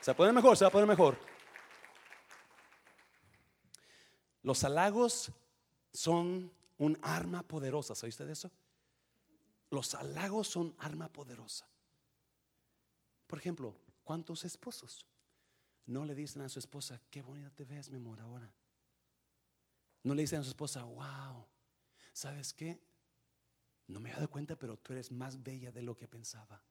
[0.00, 1.18] Se va a poner mejor, se va a poner mejor.
[4.42, 5.30] Los halagos
[5.92, 7.94] son un arma poderosa.
[7.94, 8.50] ¿Sabe usted eso?
[9.70, 11.68] Los halagos son arma poderosa.
[13.26, 15.06] Por ejemplo, ¿cuántos esposos
[15.86, 18.52] no le dicen a su esposa, qué bonita te ves, mi amor, ahora?
[20.02, 21.46] No le dicen a su esposa, wow,
[22.12, 22.80] ¿sabes qué?
[23.86, 26.62] No me he dado cuenta, pero tú eres más bella de lo que pensaba.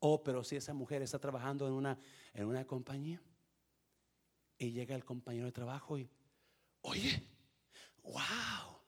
[0.00, 1.98] Oh, pero si esa mujer está trabajando en una,
[2.34, 3.22] en una compañía
[4.58, 6.10] y llega el compañero de trabajo y,
[6.82, 7.33] oye,
[8.04, 8.78] wow,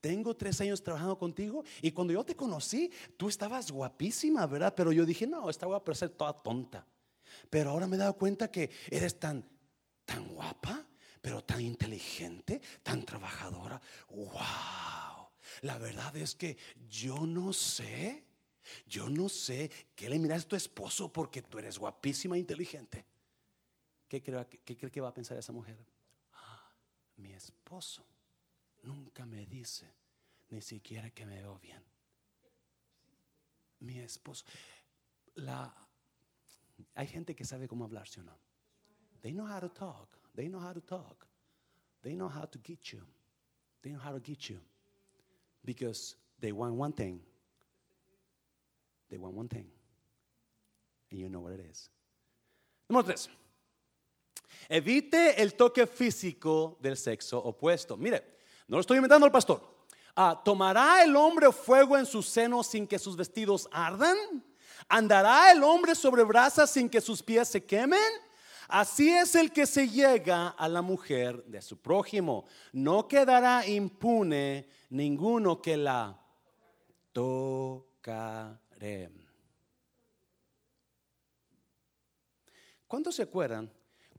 [0.00, 4.74] tengo tres años trabajando contigo y cuando yo te conocí, tú estabas guapísima, ¿verdad?
[4.76, 6.86] Pero yo dije, no, esta voy a ser toda tonta.
[7.48, 9.48] Pero ahora me he dado cuenta que eres tan,
[10.04, 10.86] tan guapa
[11.24, 13.80] pero tan inteligente, tan trabajadora.
[14.10, 15.30] ¡Wow!
[15.62, 18.26] La verdad es que yo no sé,
[18.86, 23.06] yo no sé qué le miras a tu esposo porque tú eres guapísima e inteligente.
[24.06, 25.78] ¿Qué cree, que va a pensar esa mujer?
[26.34, 26.70] Ah,
[27.16, 28.04] mi esposo
[28.84, 29.86] nunca me dice
[30.50, 31.82] ni siquiera que me veo bien.
[33.80, 34.44] Mi esposo.
[35.36, 35.74] La,
[36.94, 38.38] hay gente que sabe cómo hablar, ¿sí o no?
[39.22, 40.16] They know how to talk.
[40.34, 41.26] They know how to talk.
[42.02, 43.02] They know how to get you.
[43.82, 44.60] They know how to get you.
[45.64, 47.20] Because they want one thing.
[49.10, 49.66] They want one thing.
[51.10, 51.88] And you know what it is.
[52.90, 53.28] Número tres.
[54.68, 57.96] Evite el toque físico del sexo opuesto.
[57.96, 58.33] Mire,
[58.66, 59.60] no lo estoy inventando al pastor.
[60.16, 64.16] Ah, ¿Tomará el hombre fuego en sus senos sin que sus vestidos ardan?
[64.88, 67.98] ¿Andará el hombre sobre brasas sin que sus pies se quemen?
[68.68, 72.46] Así es el que se llega a la mujer de su prójimo.
[72.72, 76.18] No quedará impune ninguno que la
[77.12, 79.10] tocaré.
[82.86, 83.70] ¿Cuántos se acuerdan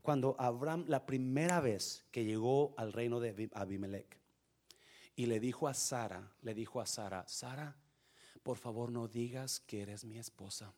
[0.02, 4.25] cuando Abraham la primera vez que llegó al reino de Abimelech
[5.16, 7.76] y le dijo a Sara, le dijo a Sara, Sara,
[8.42, 10.72] por favor no digas que eres mi esposa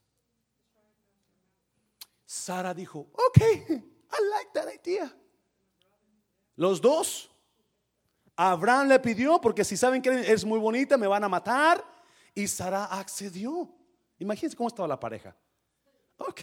[2.28, 5.16] Sara dijo, ok, I like that idea.
[6.56, 7.30] Los dos.
[8.36, 11.82] Abraham le pidió, porque si saben que es muy bonita, me van a matar.
[12.34, 13.74] Y Sara accedió.
[14.18, 15.34] Imagínense cómo estaba la pareja.
[16.18, 16.42] Ok,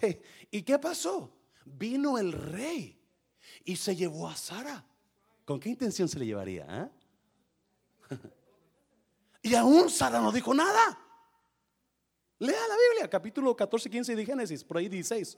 [0.49, 1.31] ¿y qué pasó?
[1.63, 2.99] Vino el rey
[3.63, 4.83] y se llevó a Sara.
[5.45, 6.65] ¿Con qué intención se le llevaría?
[6.67, 6.89] Eh?
[9.45, 10.97] Y aún Sara no dijo nada.
[12.39, 15.37] Lea la Biblia, capítulo 14, 15 de Génesis, por ahí 16.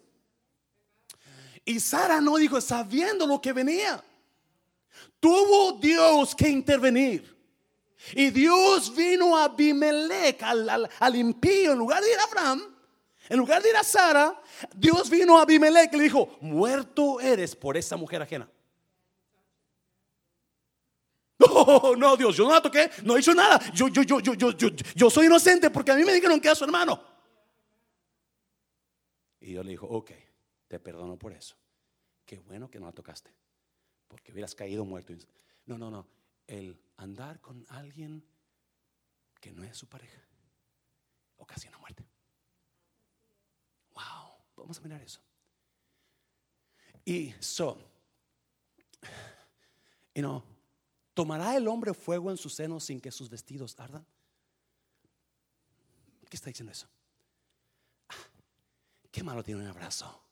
[1.66, 4.02] Y Sara no dijo, sabiendo lo que venía.
[5.20, 7.36] Tuvo Dios que intervenir.
[8.14, 12.64] Y Dios vino a Abimelech, al, impío, en lugar de ir a Abraham,
[13.28, 14.42] en lugar de ir a Sara,
[14.74, 18.50] Dios vino a Abimelech y le dijo, muerto eres por esa mujer ajena.
[21.40, 23.60] No, no, Dios, yo no la toqué, no he hecho nada.
[23.74, 26.48] Yo, yo, yo, yo, yo, yo, yo soy inocente porque a mí me dijeron que
[26.48, 27.02] era su hermano.
[29.40, 30.12] Y Dios le dijo, ok,
[30.68, 31.56] te perdono por eso.
[32.26, 33.32] Qué bueno que no la tocaste,
[34.08, 35.14] porque hubieras caído muerto.
[35.66, 36.08] No, no, no.
[36.46, 38.26] El andar con alguien
[39.40, 40.22] que no es su pareja
[41.38, 42.06] ocasiona muerte.
[43.92, 45.22] Wow, vamos a mirar eso.
[47.06, 47.78] Y so,
[50.14, 50.44] you know,
[51.18, 54.06] ¿tomará el hombre fuego en su seno sin que sus vestidos ardan?
[56.30, 56.88] ¿Qué está diciendo eso?
[58.08, 58.14] Ah,
[59.10, 60.24] qué malo tiene un abrazo.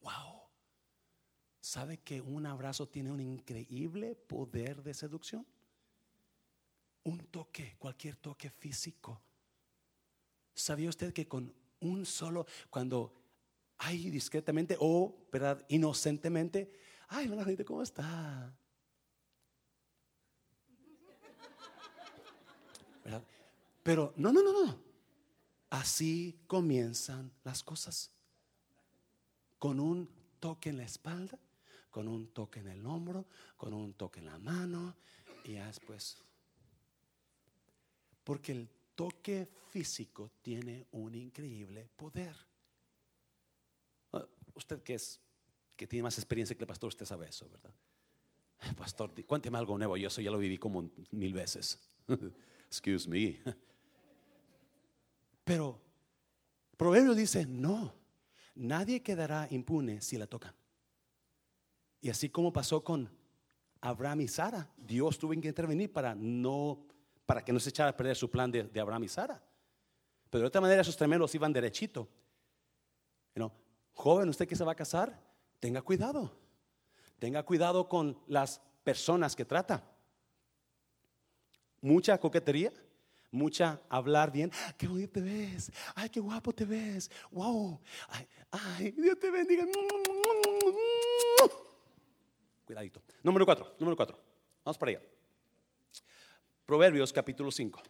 [0.00, 0.40] Wow.
[1.60, 5.46] ¿Sabe que un abrazo tiene un increíble poder de seducción?
[7.02, 9.20] Un toque, cualquier toque físico.
[10.54, 13.12] ¿Sabía usted que con un solo, cuando
[13.76, 15.62] hay discretamente o, ¿verdad?
[15.68, 16.72] Inocentemente,
[17.08, 18.56] ay, hola gente, ¿cómo está?
[23.82, 24.78] Pero no, no, no, no.
[25.70, 28.10] Así comienzan las cosas.
[29.58, 30.08] Con un
[30.40, 31.38] toque en la espalda,
[31.90, 34.96] con un toque en el hombro, con un toque en la mano
[35.44, 36.16] y ya después.
[38.24, 42.34] Porque el toque físico tiene un increíble poder.
[44.12, 45.20] Ah, usted que es
[45.76, 47.74] que tiene más experiencia que el pastor, usted sabe eso, ¿verdad?
[48.76, 49.96] Pastor, cuénteme algo nuevo.
[49.96, 51.78] Yo eso ya lo viví como mil veces.
[52.74, 53.40] Excuse me.
[55.44, 55.80] Pero
[56.76, 57.94] Proverbio dice, no,
[58.56, 60.52] nadie quedará impune si la tocan.
[62.00, 63.08] Y así como pasó con
[63.80, 66.84] Abraham y Sara, Dios tuvo que intervenir para no
[67.26, 69.40] para que no se echara a perder su plan de, Abraham y Sara.
[70.28, 72.08] Pero de otra manera esos tremendos iban derechito.
[73.92, 75.22] joven, usted que se va a casar,
[75.60, 76.36] tenga cuidado.
[77.20, 79.93] Tenga cuidado con las personas que trata.
[81.84, 82.72] Mucha coquetería,
[83.30, 84.50] mucha hablar bien.
[84.78, 85.70] Qué bonito te ves.
[85.94, 87.10] Ay, qué guapo te ves.
[87.30, 87.78] Wow.
[88.50, 89.66] Ay, Dios te bendiga.
[92.64, 93.02] Cuidadito.
[93.22, 94.18] Número cuatro, número cuatro.
[94.64, 95.02] Vamos para allá.
[96.64, 97.82] Proverbios capítulo 5.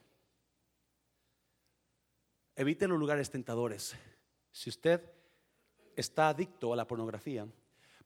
[2.57, 3.95] Evite los lugares tentadores.
[4.51, 5.09] Si usted
[5.95, 7.47] está adicto a la pornografía,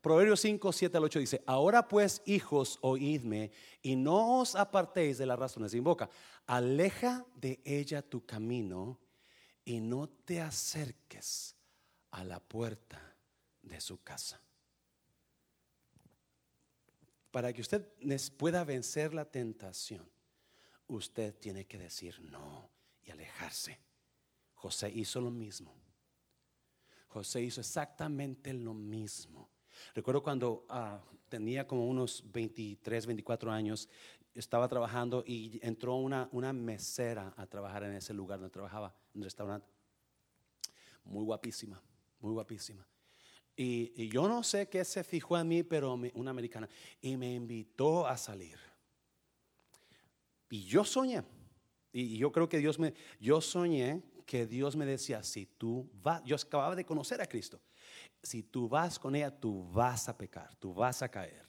[0.01, 3.51] Proverbios 5, 7 al 8 dice, ahora pues hijos, oídme
[3.83, 6.09] y no os apartéis de las razones de invoca.
[6.47, 9.01] Aleja de ella tu camino
[9.65, 11.57] y no te acerques
[12.13, 13.17] a la puerta
[13.63, 14.41] de su casa.
[17.31, 17.87] Para que usted
[18.37, 20.09] pueda vencer la tentación,
[20.87, 22.71] usted tiene que decir no
[23.03, 23.79] y alejarse.
[24.55, 25.75] José hizo lo mismo.
[27.09, 29.51] José hizo exactamente lo mismo.
[29.95, 33.89] Recuerdo cuando ah, tenía como unos 23, 24 años,
[34.35, 39.21] estaba trabajando y entró una, una mesera a trabajar en ese lugar donde trabajaba, en
[39.21, 39.69] un restaurante.
[41.05, 41.83] Muy guapísima,
[42.21, 42.87] muy guapísima.
[43.57, 46.69] Y, yo no sé qué se fijó en mí, pero una americana.
[47.01, 48.57] Y me invitó a salir.
[50.49, 51.25] Y yo soñé,
[51.93, 56.23] y yo creo que Dios me, yo soñé que Dios me decía, si tú vas,
[56.25, 57.61] yo acababa de conocer a Cristo,
[58.23, 61.47] si tú vas con ella, tú vas a pecar, tú vas a caer.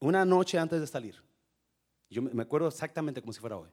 [0.00, 1.22] Una noche antes de salir,
[2.08, 3.70] yo me acuerdo exactamente como si fuera hoy,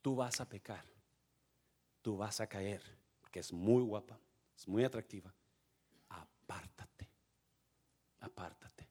[0.00, 0.84] tú vas a pecar,
[2.00, 2.82] tú vas a caer,
[3.30, 4.18] que es muy guapa,
[4.56, 5.34] es muy atractiva,
[6.08, 7.08] apártate,
[8.20, 8.88] apártate.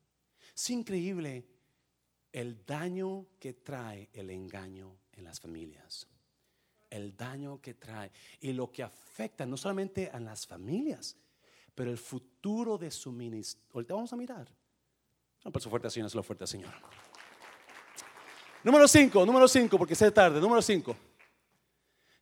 [0.53, 1.47] Es increíble
[2.31, 6.07] el daño que trae el engaño en las familias.
[6.89, 11.15] El daño que trae y lo que afecta no solamente a las familias,
[11.79, 13.65] pero el futuro de su ministerio.
[13.73, 14.45] Ahorita vamos a mirar.
[15.45, 16.73] No, por su fuerte Señor, es lo fuerte Señor.
[18.65, 20.41] Número 5, número 5, porque es tarde.
[20.41, 20.93] Número 5.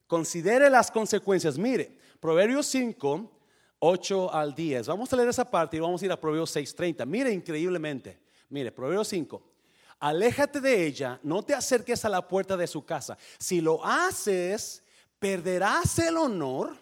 [0.06, 1.58] Considere las consecuencias.
[1.58, 3.32] Mire, Proverbios 5,
[3.80, 4.90] 8 al 10.
[4.90, 7.04] Vamos a leer esa parte y vamos a ir a Proverbios 6:30.
[7.08, 8.20] Mire increíblemente.
[8.50, 9.42] Mire, Proverbios 5.
[10.02, 13.18] Aléjate de ella, no te acerques a la puerta de su casa.
[13.40, 14.84] Si lo haces,
[15.18, 16.78] perderás el honor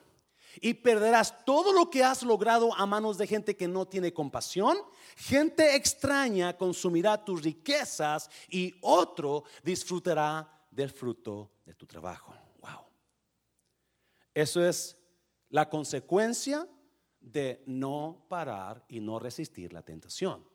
[0.62, 4.78] y perderás todo lo que has logrado a manos de gente que no tiene compasión.
[5.16, 12.34] Gente extraña consumirá tus riquezas y otro disfrutará del fruto de tu trabajo.
[12.60, 12.86] Wow.
[14.34, 14.98] Eso es
[15.50, 16.68] la consecuencia
[17.20, 20.48] de no parar y no resistir la tentación.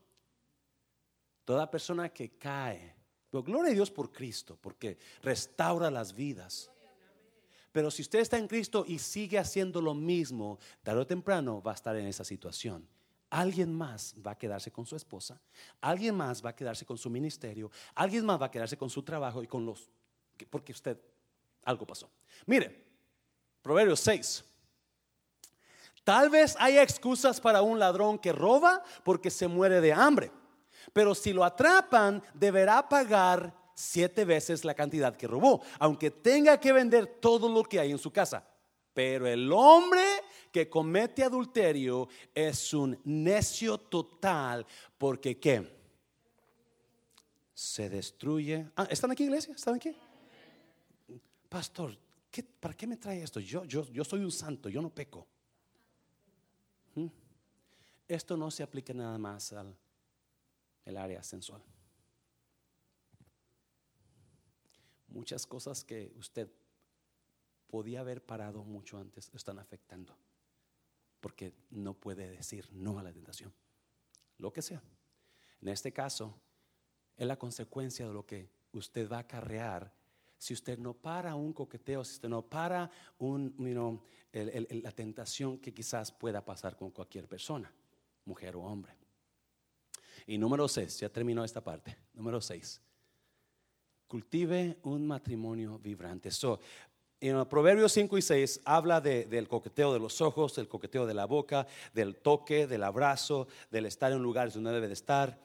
[1.44, 2.94] Toda persona que cae,
[3.30, 6.70] pero gloria a Dios por Cristo, porque restaura las vidas.
[7.72, 11.72] Pero si usted está en Cristo y sigue haciendo lo mismo, tarde o temprano va
[11.72, 12.86] a estar en esa situación.
[13.30, 15.40] Alguien más va a quedarse con su esposa,
[15.80, 19.04] alguien más va a quedarse con su ministerio, alguien más va a quedarse con su
[19.04, 19.88] trabajo y con los...
[20.50, 20.98] porque usted,
[21.62, 22.10] algo pasó.
[22.46, 22.90] Mire,
[23.62, 24.44] Proverbios 6.
[26.02, 30.32] Tal vez haya excusas para un ladrón que roba porque se muere de hambre,
[30.92, 36.72] pero si lo atrapan deberá pagar siete veces la cantidad que robó, aunque tenga que
[36.72, 38.46] vender todo lo que hay en su casa.
[38.92, 40.02] Pero el hombre
[40.52, 44.66] que comete adulterio es un necio total
[44.98, 45.80] porque ¿qué?
[47.54, 48.70] Se destruye.
[48.76, 49.54] Ah, ¿Están aquí iglesia?
[49.54, 49.94] ¿Están aquí?
[51.48, 51.96] Pastor,
[52.58, 53.40] ¿para qué me trae esto?
[53.40, 55.26] Yo, yo, yo soy un santo, yo no peco.
[56.94, 57.06] ¿Mm?
[58.08, 59.76] Esto no se aplica nada más al
[60.84, 61.62] el área sensual.
[65.10, 66.48] Muchas cosas que usted
[67.68, 70.16] podía haber parado mucho antes están afectando.
[71.20, 73.52] Porque no puede decir no a la tentación.
[74.38, 74.82] Lo que sea.
[75.60, 76.40] En este caso,
[77.16, 79.92] es la consecuencia de lo que usted va a acarrear
[80.38, 83.54] si usted no para un coqueteo, si usted no para un,
[84.32, 87.70] la tentación que quizás pueda pasar con cualquier persona,
[88.24, 88.96] mujer o hombre.
[90.26, 91.94] Y número seis, ya terminó esta parte.
[92.14, 92.80] Número seis,
[94.10, 96.30] cultive un matrimonio vibrante.
[97.20, 101.26] En Proverbios 5 y 6 habla del coqueteo de los ojos, del coqueteo de la
[101.26, 105.38] boca, del toque, del abrazo, del estar en lugares donde debe de estar.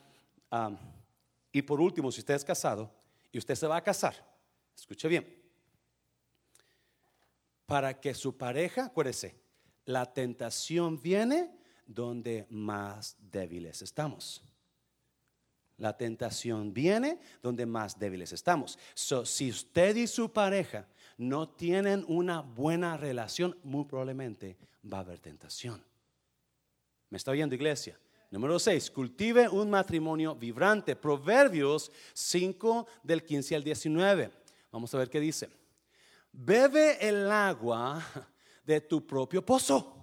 [1.51, 2.91] y por último, si usted es casado
[3.31, 4.15] y usted se va a casar,
[4.75, 5.27] escuche bien,
[7.67, 9.35] para que su pareja, acuérdese,
[9.85, 11.55] la tentación viene
[11.85, 14.41] donde más débiles estamos.
[15.77, 18.79] La tentación viene donde más débiles estamos.
[18.93, 24.57] si usted y su pareja no tienen una buena relación, muy probablemente
[24.91, 25.83] va a haber tentación.
[27.09, 27.99] ¿Me está oyendo, iglesia?
[28.31, 30.95] Número 6, cultive un matrimonio vibrante.
[30.95, 34.31] Proverbios 5 del 15 al 19.
[34.71, 35.49] Vamos a ver qué dice.
[36.31, 38.03] Bebe el agua
[38.65, 39.95] de tu propio pozo.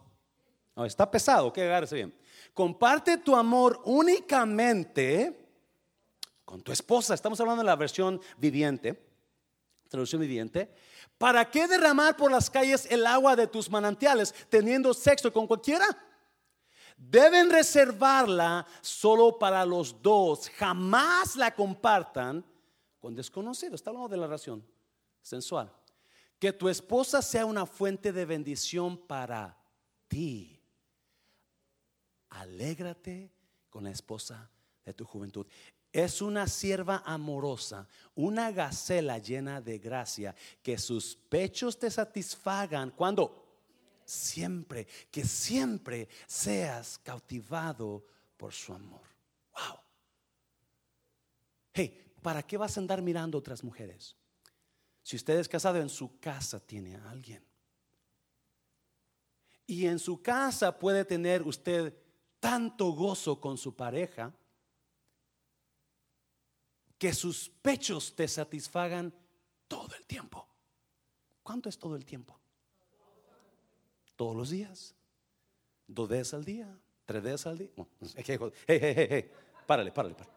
[0.87, 2.15] está pesado, que agárrese bien.
[2.55, 5.42] Comparte tu amor únicamente
[6.45, 7.15] con tu esposa.
[7.15, 9.03] Estamos hablando de la versión viviente,
[9.89, 10.73] traducción viviente.
[11.19, 15.87] ¿Para qué derramar por las calles el agua de tus manantiales teniendo sexo con cualquiera?
[16.97, 20.49] Deben reservarla solo para los dos.
[20.51, 22.45] Jamás la compartan
[23.01, 23.75] con desconocidos.
[23.75, 24.65] Está hablando de la relación
[25.21, 25.73] sensual.
[26.39, 29.57] Que tu esposa sea una fuente de bendición para
[30.09, 30.61] ti.
[32.31, 33.33] Alégrate
[33.69, 34.51] con la esposa
[34.85, 35.47] de tu juventud.
[35.93, 43.43] Es una sierva amorosa, una gacela llena de gracia, que sus pechos te satisfagan cuando
[44.05, 48.05] siempre, que siempre seas cautivado
[48.39, 49.03] por su amor.
[49.55, 49.79] Wow.
[51.75, 54.17] Hey, ¿para qué vas a andar mirando otras mujeres?
[55.03, 57.45] Si usted es casado, en su casa tiene a alguien.
[59.67, 61.95] Y en su casa puede tener usted
[62.41, 64.35] tanto gozo con su pareja
[67.03, 69.13] que sus pechos te satisfagan
[69.67, 70.47] todo el tiempo.
[71.43, 72.39] ¿Cuánto es todo el tiempo?
[74.15, 74.95] Todos los días.
[75.89, 76.79] Dos veces al día.
[77.05, 77.71] Tres veces al día.
[78.15, 78.39] Hey, hey,
[78.69, 79.31] hey, hey.
[79.67, 80.37] Párale, párale, párale.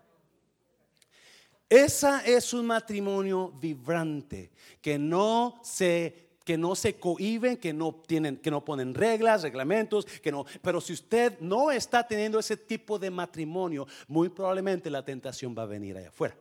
[1.70, 4.52] Esa es un matrimonio vibrante
[4.82, 10.06] que no se que no se cohiben, que no tienen, que no ponen reglas, reglamentos,
[10.06, 10.46] que no.
[10.64, 15.64] Pero si usted no está teniendo ese tipo de matrimonio, muy probablemente la tentación va
[15.64, 16.36] a venir allá afuera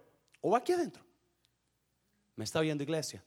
[0.45, 1.03] o aquí adentro.
[2.37, 3.25] ¿Me está oyendo iglesia?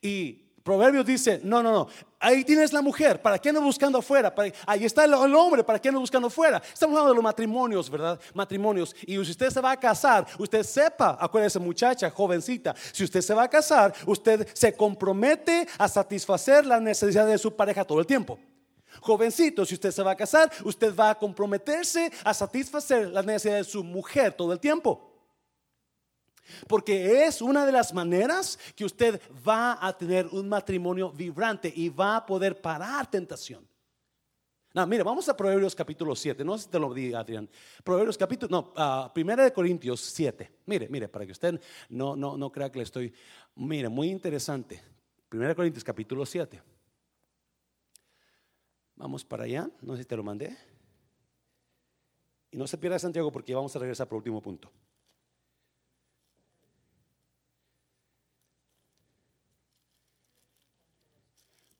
[0.00, 1.88] Y Proverbios dice, no, no, no,
[2.18, 4.34] ahí tienes la mujer, ¿para qué no buscando afuera?
[4.66, 6.60] ahí está el, hombre, ¿para qué no buscando afuera?
[6.72, 8.18] Estamos hablando de los matrimonios, ¿verdad?
[8.32, 8.96] Matrimonios.
[9.02, 13.34] Y si usted se va a casar, usted sepa, acuérdese muchacha, jovencita, si usted se
[13.34, 18.06] va a casar, usted se compromete a satisfacer las necesidades de su pareja todo el
[18.06, 18.38] tiempo.
[19.02, 23.66] Jovencito, si usted se va a casar, usted va a comprometerse a satisfacer las necesidades
[23.66, 25.15] de su mujer todo el tiempo.
[26.68, 31.88] Porque es una de las maneras que usted va a tener un matrimonio vibrante y
[31.88, 33.66] va a poder parar tentación.
[34.76, 36.44] No, mire, vamos a Proverbios capítulo 7.
[36.44, 37.48] No sé si te lo diga, Adrián.
[37.82, 40.52] Proverbios capítulo, no, uh, Primera de Corintios 7.
[40.66, 43.10] Mire, mire, para que usted no, no, no crea que le estoy.
[43.54, 44.82] Mire, muy interesante.
[45.30, 46.62] Primera de Corintios capítulo 7.
[48.96, 49.70] Vamos para allá.
[49.80, 50.54] No sé si te lo mandé.
[52.50, 54.70] Y no se pierda Santiago porque vamos a regresar por último punto.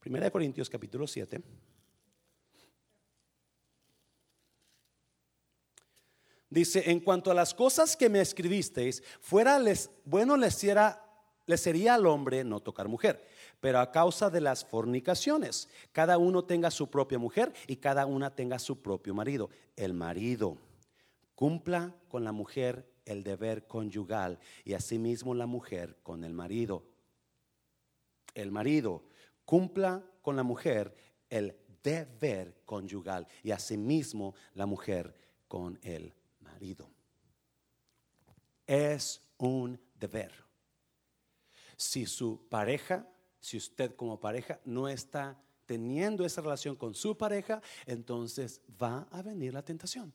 [0.07, 1.43] Primera de Corintios capítulo 7.
[6.49, 10.65] Dice, en cuanto a las cosas que me escribisteis, fuera les, bueno les,
[11.47, 13.27] les sería al hombre no tocar mujer,
[13.59, 18.33] pero a causa de las fornicaciones, cada uno tenga su propia mujer y cada una
[18.33, 19.51] tenga su propio marido.
[19.75, 20.57] El marido
[21.35, 26.85] cumpla con la mujer el deber conyugal y asimismo la mujer con el marido.
[28.37, 29.03] El marido
[29.47, 30.95] cumpla con la mujer
[31.31, 35.15] el deber conyugal y asimismo la mujer
[35.49, 36.91] con el marido.
[38.67, 40.33] Es un deber.
[41.77, 43.09] Si su pareja,
[43.41, 49.23] si usted como pareja no está teniendo esa relación con su pareja, entonces va a
[49.23, 50.13] venir la tentación.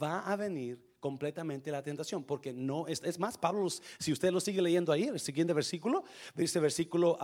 [0.00, 4.60] Va a venir completamente la tentación, porque no es, más, Pablo, si usted lo sigue
[4.60, 6.02] leyendo ahí, el siguiente versículo,
[6.34, 7.16] dice versículo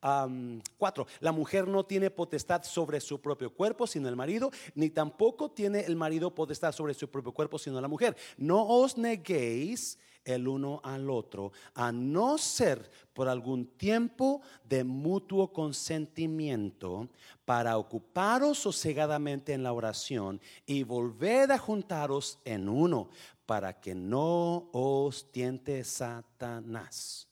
[0.00, 1.06] 4.
[1.20, 5.80] La mujer no tiene potestad sobre su propio cuerpo, sino el marido, ni tampoco tiene
[5.80, 8.16] el marido potestad sobre su propio cuerpo, sino la mujer.
[8.38, 15.52] No os neguéis el uno al otro, a no ser por algún tiempo de mutuo
[15.52, 17.08] consentimiento,
[17.44, 23.10] para ocuparos sosegadamente en la oración y volved a juntaros en uno,
[23.46, 27.28] para que no os tiente Satanás.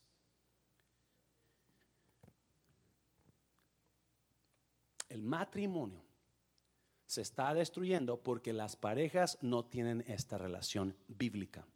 [5.13, 6.03] el matrimonio
[7.07, 11.67] se está destruyendo porque las parejas no tienen esta relación bíblica.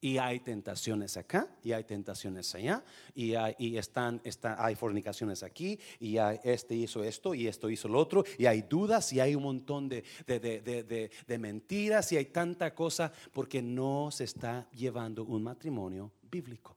[0.00, 2.84] Y hay tentaciones acá, y hay tentaciones allá,
[3.14, 4.20] y hay, están,
[4.56, 8.62] hay fornicaciones aquí, y hay, este hizo esto, y esto hizo lo otro, y hay
[8.62, 14.24] dudas, y hay un montón de, de mentiras, y hay tanta cosa, porque no se
[14.24, 16.76] está llevando un matrimonio bíblico.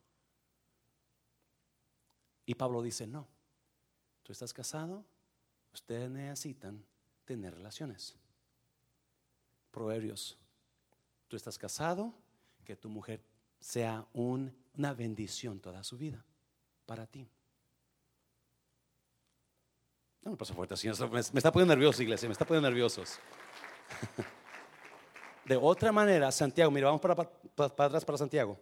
[2.45, 3.27] Y Pablo dice, no,
[4.23, 5.03] Tú estás casado,
[5.73, 6.83] ustedes necesitan
[7.25, 8.15] tener relaciones.
[9.71, 10.37] Proverbios,
[11.27, 12.13] tú estás casado,
[12.71, 13.21] que tu mujer
[13.59, 16.23] sea una bendición toda su vida
[16.85, 17.29] para ti.
[20.21, 21.11] No me pasa fuerte, señor.
[21.11, 23.19] Me, está poniendo nervioso, iglesia, me está poniendo nerviosos.
[25.45, 28.57] De otra manera, Santiago, mira, vamos para, atrás para Santiago.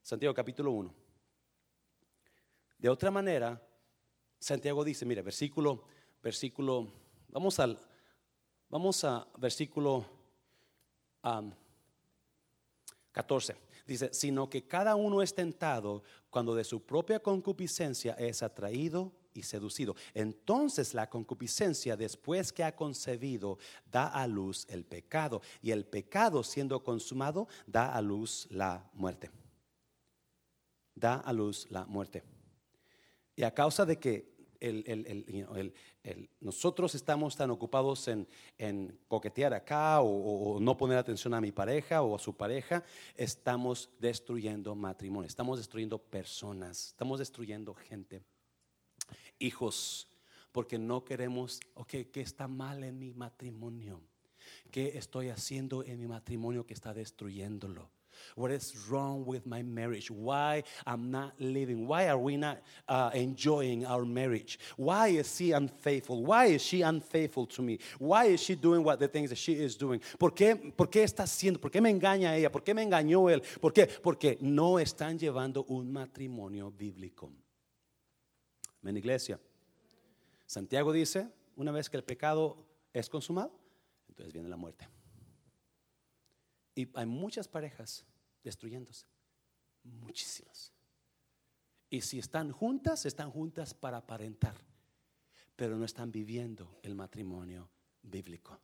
[0.00, 0.94] Santiago capítulo 1.
[2.78, 3.60] De otra manera,
[4.38, 5.86] Santiago dice, mire, versículo,
[6.22, 6.92] versículo,
[7.30, 7.80] vamos al,
[8.68, 10.06] vamos a versículo
[13.12, 13.56] 14.
[13.86, 19.42] Dice, sino que cada uno es tentado cuando de su propia concupiscencia es atraído y
[19.42, 19.96] seducido.
[20.14, 23.58] Entonces la concupiscencia, después que ha concebido,
[23.90, 25.42] da a luz el pecado.
[25.62, 29.30] Y el pecado, siendo consumado, da a luz la muerte.
[30.94, 32.22] Da a luz la muerte.
[33.36, 34.39] Y a causa de que
[36.40, 42.14] nosotros estamos tan ocupados en, coquetear acá o, no poner atención a mi pareja o
[42.14, 42.84] a su pareja,
[43.16, 48.22] estamos destruyendo matrimonio, estamos destruyendo personas, estamos destruyendo gente,
[49.38, 50.08] hijos,
[50.52, 54.00] porque no queremos, ok, ¿qué está mal en mi matrimonio?
[54.70, 57.90] ¿Qué estoy haciendo en mi matrimonio que está destruyéndolo?
[58.34, 60.10] What is wrong with my marriage?
[60.10, 61.86] Why I'm not living?
[61.86, 62.58] Why are we not
[62.88, 64.58] uh, enjoying our marriage?
[64.76, 66.24] Why is he unfaithful?
[66.24, 67.78] Why is she unfaithful to me?
[67.98, 70.00] Why is she doing what the things that she is doing?
[70.18, 71.60] ¿Por qué, por qué está haciendo?
[71.60, 72.50] ¿Por qué me engaña ella?
[72.50, 73.42] ¿Por qué me engañó él?
[73.60, 73.86] ¿Por qué?
[73.86, 77.32] Porque no están llevando un matrimonio bíblico.
[78.82, 79.38] En iglesia.
[80.46, 83.52] Santiago dice, una vez que el pecado es consumado,
[84.08, 84.88] entonces viene la muerte.
[86.74, 88.04] Y hay muchas parejas
[88.42, 89.06] destruyéndose.
[89.82, 90.72] Muchísimas.
[91.88, 94.54] Y si están juntas, están juntas para aparentar,
[95.56, 97.68] pero no están viviendo el matrimonio
[98.02, 98.58] bíblico.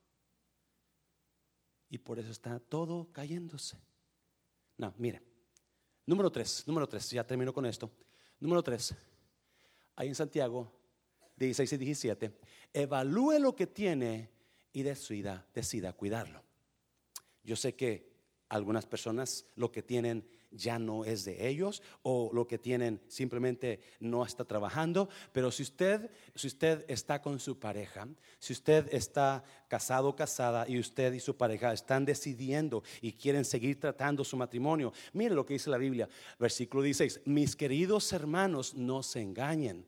[1.88, 3.78] Y por eso está todo cayéndose.
[4.78, 5.22] No, mire.
[6.06, 7.90] Número tres, número tres, ya termino con esto.
[8.38, 8.94] Número tres,
[9.96, 10.72] ahí en Santiago
[11.36, 12.38] 16 y 17,
[12.72, 14.30] evalúe lo que tiene
[14.72, 16.42] y decida, decida cuidarlo.
[17.42, 18.15] Yo sé que
[18.48, 23.80] algunas personas lo que tienen ya no es de ellos o lo que tienen simplemente
[24.00, 25.08] no está trabajando.
[25.32, 30.68] Pero si usted, si usted está con su pareja, si usted está casado o casada
[30.68, 35.44] y usted y su pareja están decidiendo y quieren seguir tratando su matrimonio, mire lo
[35.44, 39.86] que dice la Biblia, versículo 16, mis queridos hermanos, no se engañen.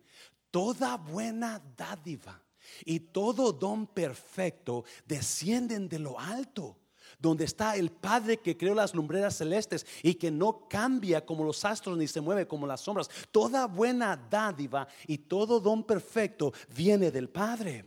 [0.51, 2.43] Toda buena dádiva
[2.85, 6.77] y todo don perfecto descienden de lo alto
[7.19, 11.65] donde está el Padre que creó las lumbreras celestes y que no cambia como los
[11.65, 13.11] astros ni se mueve como las sombras.
[13.33, 17.85] Toda buena dádiva y todo don perfecto viene del Padre.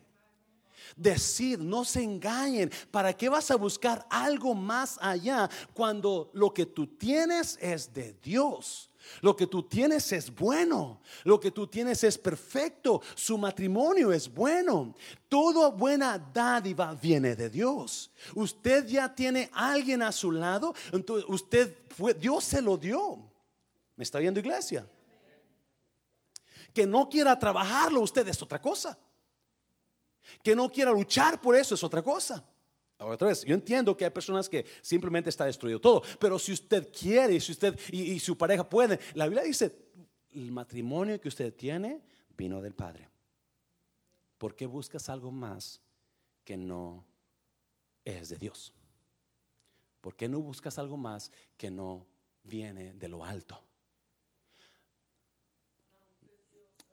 [0.95, 2.69] Decir, no se engañen.
[2.91, 8.13] ¿Para qué vas a buscar algo más allá cuando lo que tú tienes es de
[8.21, 8.90] Dios?
[9.21, 11.01] Lo que tú tienes es bueno.
[11.23, 13.01] Lo que tú tienes es perfecto.
[13.15, 14.95] Su matrimonio es bueno.
[15.27, 18.11] Toda buena dádiva viene de Dios.
[18.35, 20.73] Usted ya tiene alguien a su lado.
[20.91, 23.19] Entonces usted fue, Dios se lo dio.
[23.95, 24.87] ¿Me está viendo iglesia?
[26.73, 28.97] Que no quiera trabajarlo usted es otra cosa.
[30.43, 32.43] Que no quiera luchar por eso es otra cosa.
[33.03, 36.91] Otra vez, yo entiendo que hay personas que simplemente está destruido todo, pero si usted
[36.91, 39.75] quiere, si usted y, su pareja pueden, la Biblia dice,
[40.33, 42.01] el matrimonio que usted tiene
[42.37, 43.09] vino del Padre.
[44.37, 45.81] ¿Por qué buscas algo más
[46.43, 47.03] que no
[48.05, 48.71] es de Dios?
[49.99, 52.05] ¿Por qué no buscas algo más que no
[52.43, 53.59] viene de lo alto?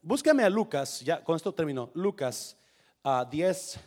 [0.01, 2.57] Búscame a Lucas, ya con esto terminó, Lucas
[3.03, 3.79] a ah, 10.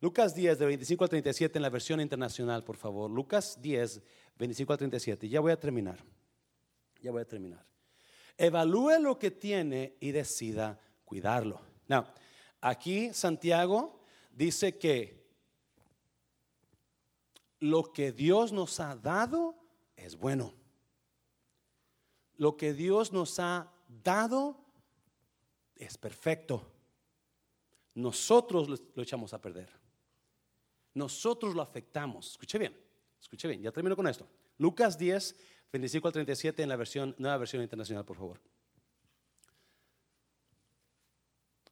[0.00, 3.10] Lucas 10, de 25 al 37 en la versión internacional, por favor.
[3.10, 4.00] Lucas 10,
[4.38, 5.28] 25 al 37.
[5.28, 6.02] Ya voy a terminar.
[7.02, 7.66] Ya voy a terminar.
[8.38, 11.60] Evalúe lo que tiene y decida cuidarlo.
[12.62, 15.20] Aquí Santiago dice que
[17.58, 19.54] lo que Dios nos ha dado
[19.96, 20.54] es bueno.
[22.36, 23.70] Lo que Dios nos ha
[24.02, 24.64] dado
[25.76, 26.72] es perfecto.
[27.94, 29.79] Nosotros lo echamos a perder.
[30.94, 32.32] Nosotros lo afectamos.
[32.32, 32.76] Escuche bien,
[33.20, 34.26] escuche bien, ya termino con esto.
[34.58, 35.36] Lucas 10,
[35.72, 38.40] 25 al 37 en la versión, nueva versión internacional, por favor.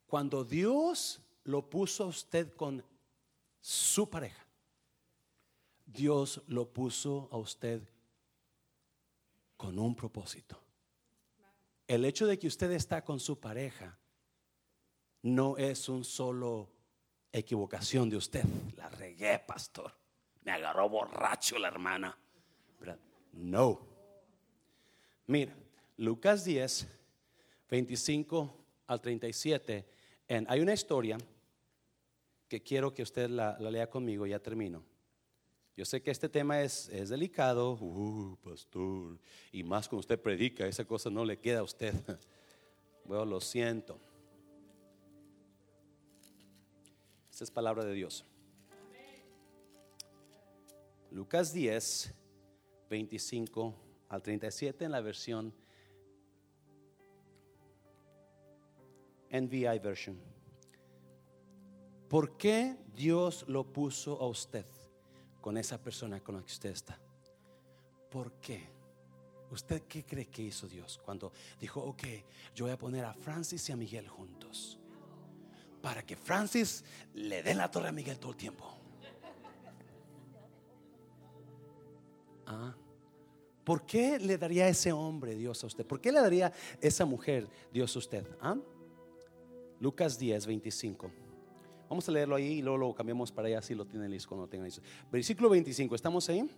[0.07, 2.83] Cuando Dios lo puso a usted con
[3.61, 4.45] su pareja,
[5.85, 7.81] Dios lo puso a usted
[9.57, 10.59] con un propósito.
[11.87, 13.97] El hecho de que usted está con su pareja
[15.21, 16.69] no es un solo
[17.31, 18.43] equivocación de usted.
[18.77, 19.93] La regué, pastor.
[20.43, 22.17] Me agarró borracho la hermana.
[23.33, 23.79] No.
[25.27, 25.55] Mira,
[25.97, 26.87] Lucas 10,
[27.69, 28.55] 25
[28.87, 29.85] al 37.
[30.27, 31.17] En, hay una historia
[32.47, 34.83] que quiero que usted la, lea conmigo, ya termino.
[35.77, 39.19] Yo sé que este tema es, es delicado, uh, pastor,
[39.51, 41.93] y más cuando usted predica, esa cosa no le queda a usted.
[43.05, 43.99] Bueno, lo siento.
[47.41, 48.25] Es palabra de Dios.
[51.11, 52.13] Lucas 10,
[52.89, 53.75] 25
[54.09, 55.53] al 37 en la versión
[59.31, 60.19] NVI version.
[62.07, 64.65] ¿Por qué Dios lo puso a usted
[65.41, 66.99] con esa persona con la que usted está?
[68.09, 68.67] ¿Por qué?
[69.51, 72.03] ¿Usted qué cree que hizo Dios cuando dijo, ok,
[72.55, 74.78] yo voy a poner a Francis y a Miguel juntos?
[75.81, 78.65] Para que Francis le dé la torre a Miguel todo el tiempo.
[82.45, 82.75] Ah,
[83.63, 85.85] ¿Por qué le daría ese hombre Dios a usted?
[85.85, 86.51] ¿Por qué le daría
[86.81, 88.25] esa mujer Dios a usted?
[88.41, 88.57] ¿Ah?
[89.79, 91.11] Lucas 10, 25.
[91.87, 94.45] Vamos a leerlo ahí y luego lo cambiamos para allá si lo tienen listo cuando
[94.45, 94.81] lo tengan listo.
[95.11, 96.49] Versículo 25, ¿estamos ahí?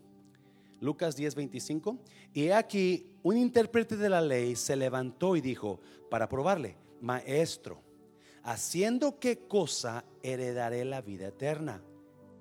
[0.80, 1.98] Lucas 10, 25.
[2.34, 7.91] Y aquí un intérprete de la ley se levantó y dijo, para probarle, maestro
[8.44, 11.82] haciendo qué cosa heredaré la vida eterna.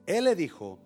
[0.06, 0.78] Él le dijo,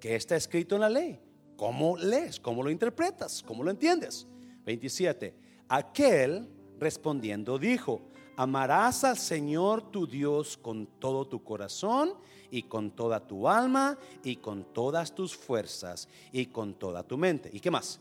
[0.00, 1.20] ¿qué está escrito en la ley?
[1.56, 2.40] ¿Cómo lees?
[2.40, 3.42] ¿Cómo lo interpretas?
[3.46, 4.26] ¿Cómo lo entiendes?
[4.64, 5.34] 27.
[5.68, 6.48] Aquel
[6.78, 8.00] respondiendo dijo,
[8.36, 12.14] amarás al Señor tu Dios con todo tu corazón
[12.50, 17.50] y con toda tu alma y con todas tus fuerzas y con toda tu mente.
[17.52, 18.00] ¿Y qué más?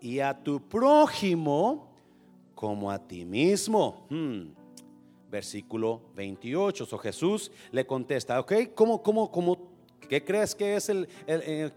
[0.00, 1.90] Y a tu prójimo
[2.54, 4.06] como a ti mismo.
[4.10, 4.65] Hmm
[5.30, 6.86] versículo 28.
[6.86, 9.58] So Jesús le contesta, ok, ¿cómo, cómo, cómo,
[10.08, 11.08] qué crees que es el,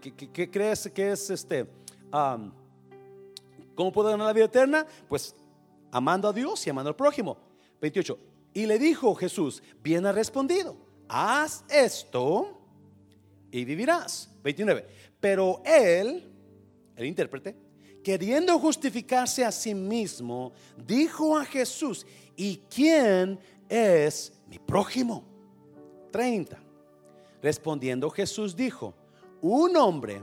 [0.00, 1.66] qué, crees que es este,
[3.74, 4.86] cómo puedo ganar la vida eterna?
[5.08, 5.34] Pues
[5.90, 7.36] amando a Dios y amando al prójimo.
[7.80, 8.18] 28.
[8.52, 10.76] Y le dijo Jesús, bien ha respondido,
[11.08, 12.58] haz esto
[13.50, 14.30] y vivirás.
[14.42, 14.86] 29.
[15.20, 16.30] Pero él,
[16.96, 17.56] el intérprete,
[18.02, 23.38] queriendo justificarse a sí mismo, dijo a Jesús, ¿y quién
[23.68, 25.24] es mi prójimo?
[26.10, 26.58] 30.
[27.42, 28.94] Respondiendo Jesús dijo,
[29.40, 30.22] un hombre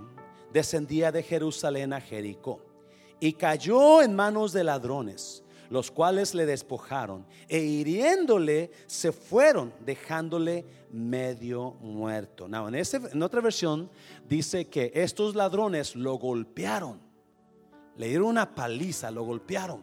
[0.52, 2.62] descendía de Jerusalén a Jericó
[3.20, 10.66] y cayó en manos de ladrones, los cuales le despojaron e hiriéndole se fueron, dejándole
[10.92, 12.46] medio muerto.
[12.46, 13.90] en, en otra versión
[14.28, 17.07] dice que estos ladrones lo golpearon,
[17.98, 19.82] le dieron una paliza, lo golpearon.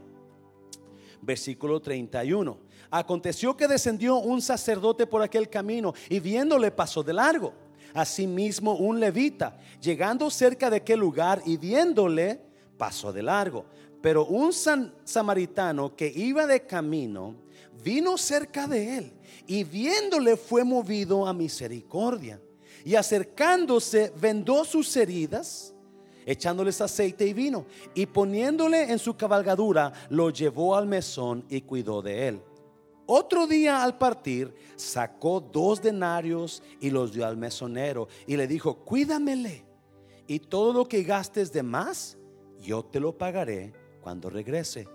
[1.21, 2.59] Versículo 31.
[2.91, 7.53] Aconteció que descendió un sacerdote por aquel camino y viéndole pasó de largo.
[7.93, 12.41] Asimismo un levita, llegando cerca de aquel lugar y viéndole,
[12.77, 13.65] pasó de largo.
[14.01, 17.35] Pero un samaritano que iba de camino
[17.83, 19.13] vino cerca de él
[19.47, 22.41] y viéndole fue movido a misericordia.
[22.85, 25.74] Y acercándose vendó sus heridas,
[26.27, 32.03] echándoles aceite y vino, y poniéndole en su cabalgadura, lo llevó al mesón y cuidó
[32.03, 32.43] de él.
[33.07, 38.77] Otro día al partir, sacó dos denarios y los dio al mesonero y le dijo,
[38.77, 39.65] cuídamele,
[40.27, 42.17] y todo lo que gastes de más,
[42.61, 44.89] yo te lo pagaré cuando regrese.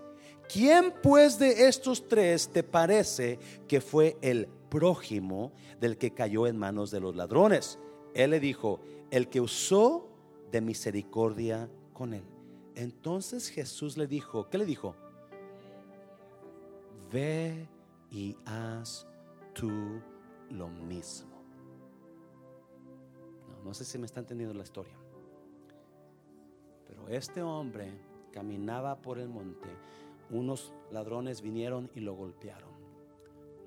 [0.52, 6.58] ¿Quién pues de estos tres te parece que fue el prójimo del que cayó en
[6.58, 7.78] manos de los ladrones?
[8.14, 8.80] Él le dijo,
[9.12, 10.09] el que usó
[10.50, 12.24] de misericordia con él.
[12.74, 14.94] Entonces Jesús le dijo, ¿qué le dijo?
[17.12, 17.68] Ve
[18.10, 19.06] y haz
[19.52, 20.00] tú
[20.50, 21.42] lo mismo.
[23.48, 24.94] No, no sé si me está entendiendo la historia.
[26.86, 27.92] Pero este hombre
[28.32, 29.68] caminaba por el monte.
[30.30, 32.70] Unos ladrones vinieron y lo golpearon.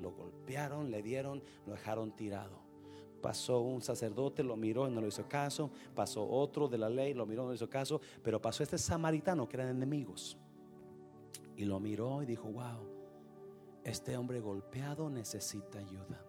[0.02, 2.63] Lo golpearon, le dieron, lo dejaron tirado.
[3.24, 5.72] Pasó un sacerdote, lo miró y no le hizo caso.
[5.96, 8.02] Pasó otro de la ley, lo miró y no le hizo caso.
[8.22, 10.38] Pero pasó este samaritano que eran enemigos.
[11.56, 12.86] Y lo miró y dijo, wow,
[13.86, 16.22] este hombre golpeado necesita ayuda.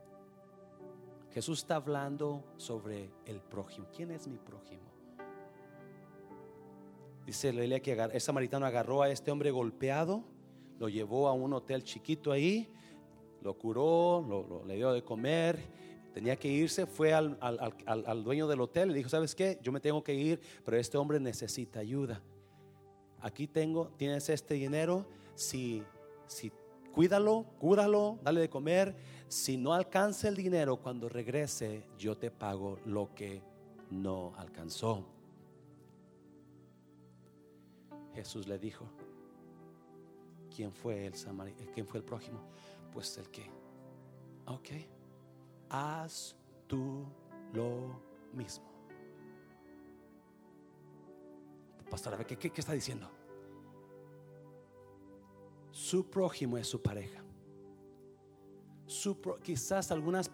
[1.33, 3.89] Jesús está hablando sobre el prójimo.
[3.93, 4.85] ¿Quién es mi prójimo?
[7.27, 10.23] Dice la que el samaritano agarró a este hombre golpeado,
[10.79, 12.73] lo llevó a un hotel chiquito ahí,
[13.43, 15.59] lo curó, lo, le dio de comer,
[16.15, 19.59] tenía que irse, fue al, dueño del hotel, le dijo, ¿sabes qué?
[19.63, 22.23] Yo me tengo que ir, pero este hombre necesita ayuda.
[23.21, 25.83] Aquí tengo, tienes este dinero, si,
[26.29, 26.53] si
[26.93, 28.95] cuídalo, cúralo, dale de comer.
[29.27, 33.43] Si no alcanza el dinero, cuando regrese, yo te pago lo que
[33.91, 35.05] no alcanzó.
[38.15, 38.87] Jesús le dijo,
[40.55, 41.73] ¿quién fue el samaritano?
[41.75, 42.39] ¿Quién fue el prójimo?
[42.93, 43.51] Pues el que,
[44.47, 44.69] ok,
[45.75, 47.05] haz tú
[47.53, 48.01] lo
[48.33, 48.65] mismo.
[51.91, 53.11] Pastor, ¿qué, qué, qué está diciendo?
[55.71, 57.23] Su prójimo es su pareja.
[59.43, 60.31] Quizás algunas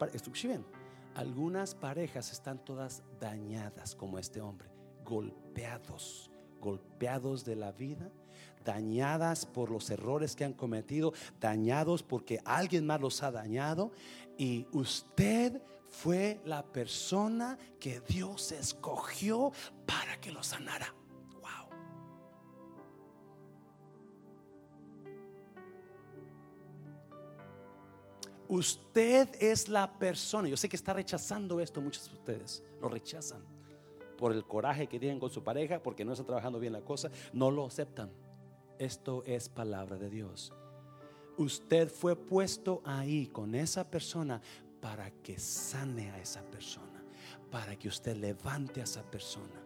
[1.15, 4.71] algunas parejas están todas dañadas como este hombre,
[5.05, 6.31] golpeados,
[6.61, 8.11] golpeados de la vida,
[8.65, 13.93] dañadas por los errores que han cometido, dañados porque alguien más los ha dañado
[14.37, 19.53] y usted fue la persona que Dios escogió
[19.87, 20.95] para que los sanara.
[28.51, 30.49] Usted es la persona.
[30.49, 32.65] Yo sé que está rechazando esto muchos de ustedes.
[32.81, 33.45] Lo rechazan
[34.19, 37.13] por el coraje que tienen con su pareja, porque no está trabajando bien la cosa.
[37.33, 38.11] No lo aceptan.
[38.81, 40.55] Esto es palabra de Dios.
[41.37, 44.41] Usted fue puesto ahí con esa persona
[44.81, 47.05] para que sane a esa persona.
[47.51, 49.63] Para que usted levante a esa persona.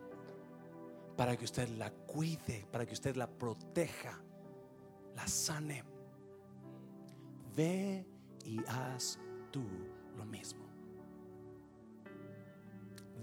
[1.16, 2.66] Para que usted la cuide.
[2.72, 4.20] Para que usted la proteja.
[5.14, 5.84] La sane.
[7.54, 8.04] Ve
[8.44, 9.20] y haz
[9.52, 9.62] tú
[10.16, 10.64] lo mismo.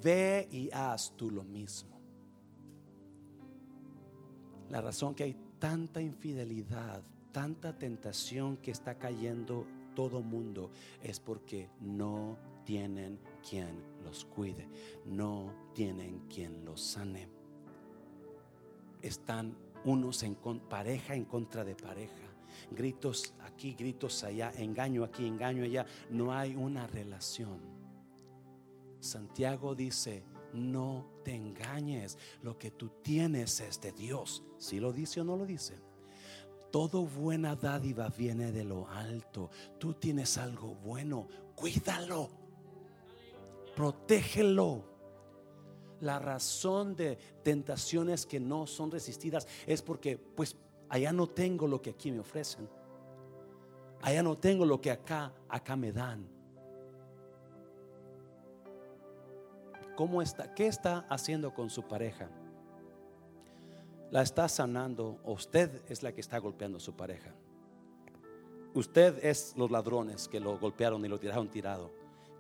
[0.01, 1.99] Ve y haz tú lo mismo.
[4.69, 10.71] La razón que hay tanta infidelidad, tanta tentación que está cayendo todo mundo
[11.03, 12.35] es porque no
[12.65, 14.67] tienen quien los cuide,
[15.05, 17.27] no tienen quien los sane.
[19.03, 19.55] Están
[19.85, 20.35] unos en
[20.67, 22.31] pareja en contra de pareja
[22.71, 25.85] gritos aquí, gritos allá, engaño aquí, engaño allá.
[26.09, 27.59] No hay una relación.
[28.99, 34.43] Santiago dice, no te engañes, lo que tú tienes es de Dios.
[34.57, 35.79] Si lo dice o no lo dice.
[36.71, 39.49] Todo buena dádiva viene de lo alto.
[39.77, 42.29] Tú tienes algo bueno, cuídalo,
[43.75, 44.89] protégelo.
[45.99, 50.55] la razón de tentaciones que no son resistidas es porque pues
[50.89, 52.67] allá no tengo lo que aquí me ofrecen.
[54.01, 56.40] Allá no tengo lo que acá acá me dan.
[59.95, 60.53] ¿Cómo está?
[60.53, 62.29] ¿Qué está haciendo con su pareja?
[64.09, 67.33] ¿La está sanando o usted es la que está golpeando a su pareja?
[68.73, 71.91] Usted es los ladrones que lo golpearon y lo tiraron tirado.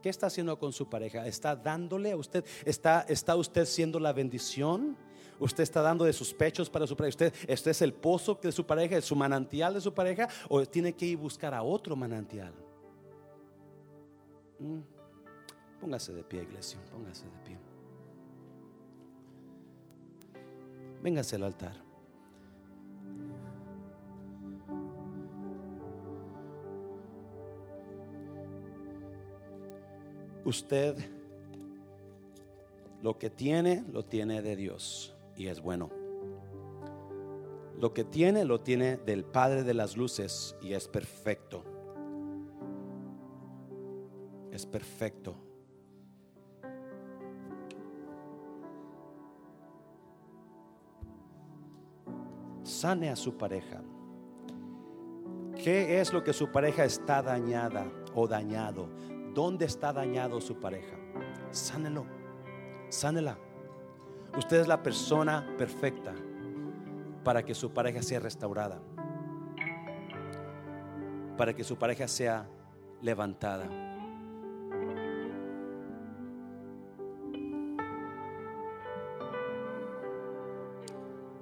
[0.01, 1.27] ¿Qué está haciendo con su pareja?
[1.27, 2.43] ¿Está dándole a usted?
[2.65, 4.97] ¿Está, está usted siendo la bendición?
[5.39, 7.09] ¿Usted está dando de sus pechos para su pareja?
[7.09, 10.27] ¿Usted, ¿Este es el pozo de su pareja, es su manantial de su pareja?
[10.49, 12.53] ¿O tiene que ir buscar a otro manantial?
[14.59, 15.00] Mm.
[15.81, 17.57] Póngase de pie, iglesia, póngase de pie.
[21.01, 21.73] Véngase al altar.
[30.45, 30.95] Usted
[33.01, 35.89] lo que tiene, lo tiene de Dios y es bueno.
[37.79, 41.63] Lo que tiene, lo tiene del Padre de las Luces y es perfecto.
[44.51, 45.50] Es perfecto.
[52.81, 53.79] Sane a su pareja.
[55.55, 58.89] ¿Qué es lo que su pareja está dañada o dañado?
[59.35, 60.97] ¿Dónde está dañado su pareja?
[61.51, 62.07] Sánelo,
[62.89, 63.37] sánela.
[64.35, 66.15] Usted es la persona perfecta
[67.23, 68.81] para que su pareja sea restaurada,
[71.37, 72.49] para que su pareja sea
[72.99, 73.90] levantada.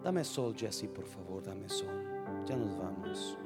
[0.10, 1.88] Dame sol, Jesse, por favor, dame sol.
[2.48, 3.38] Ya nos vamos.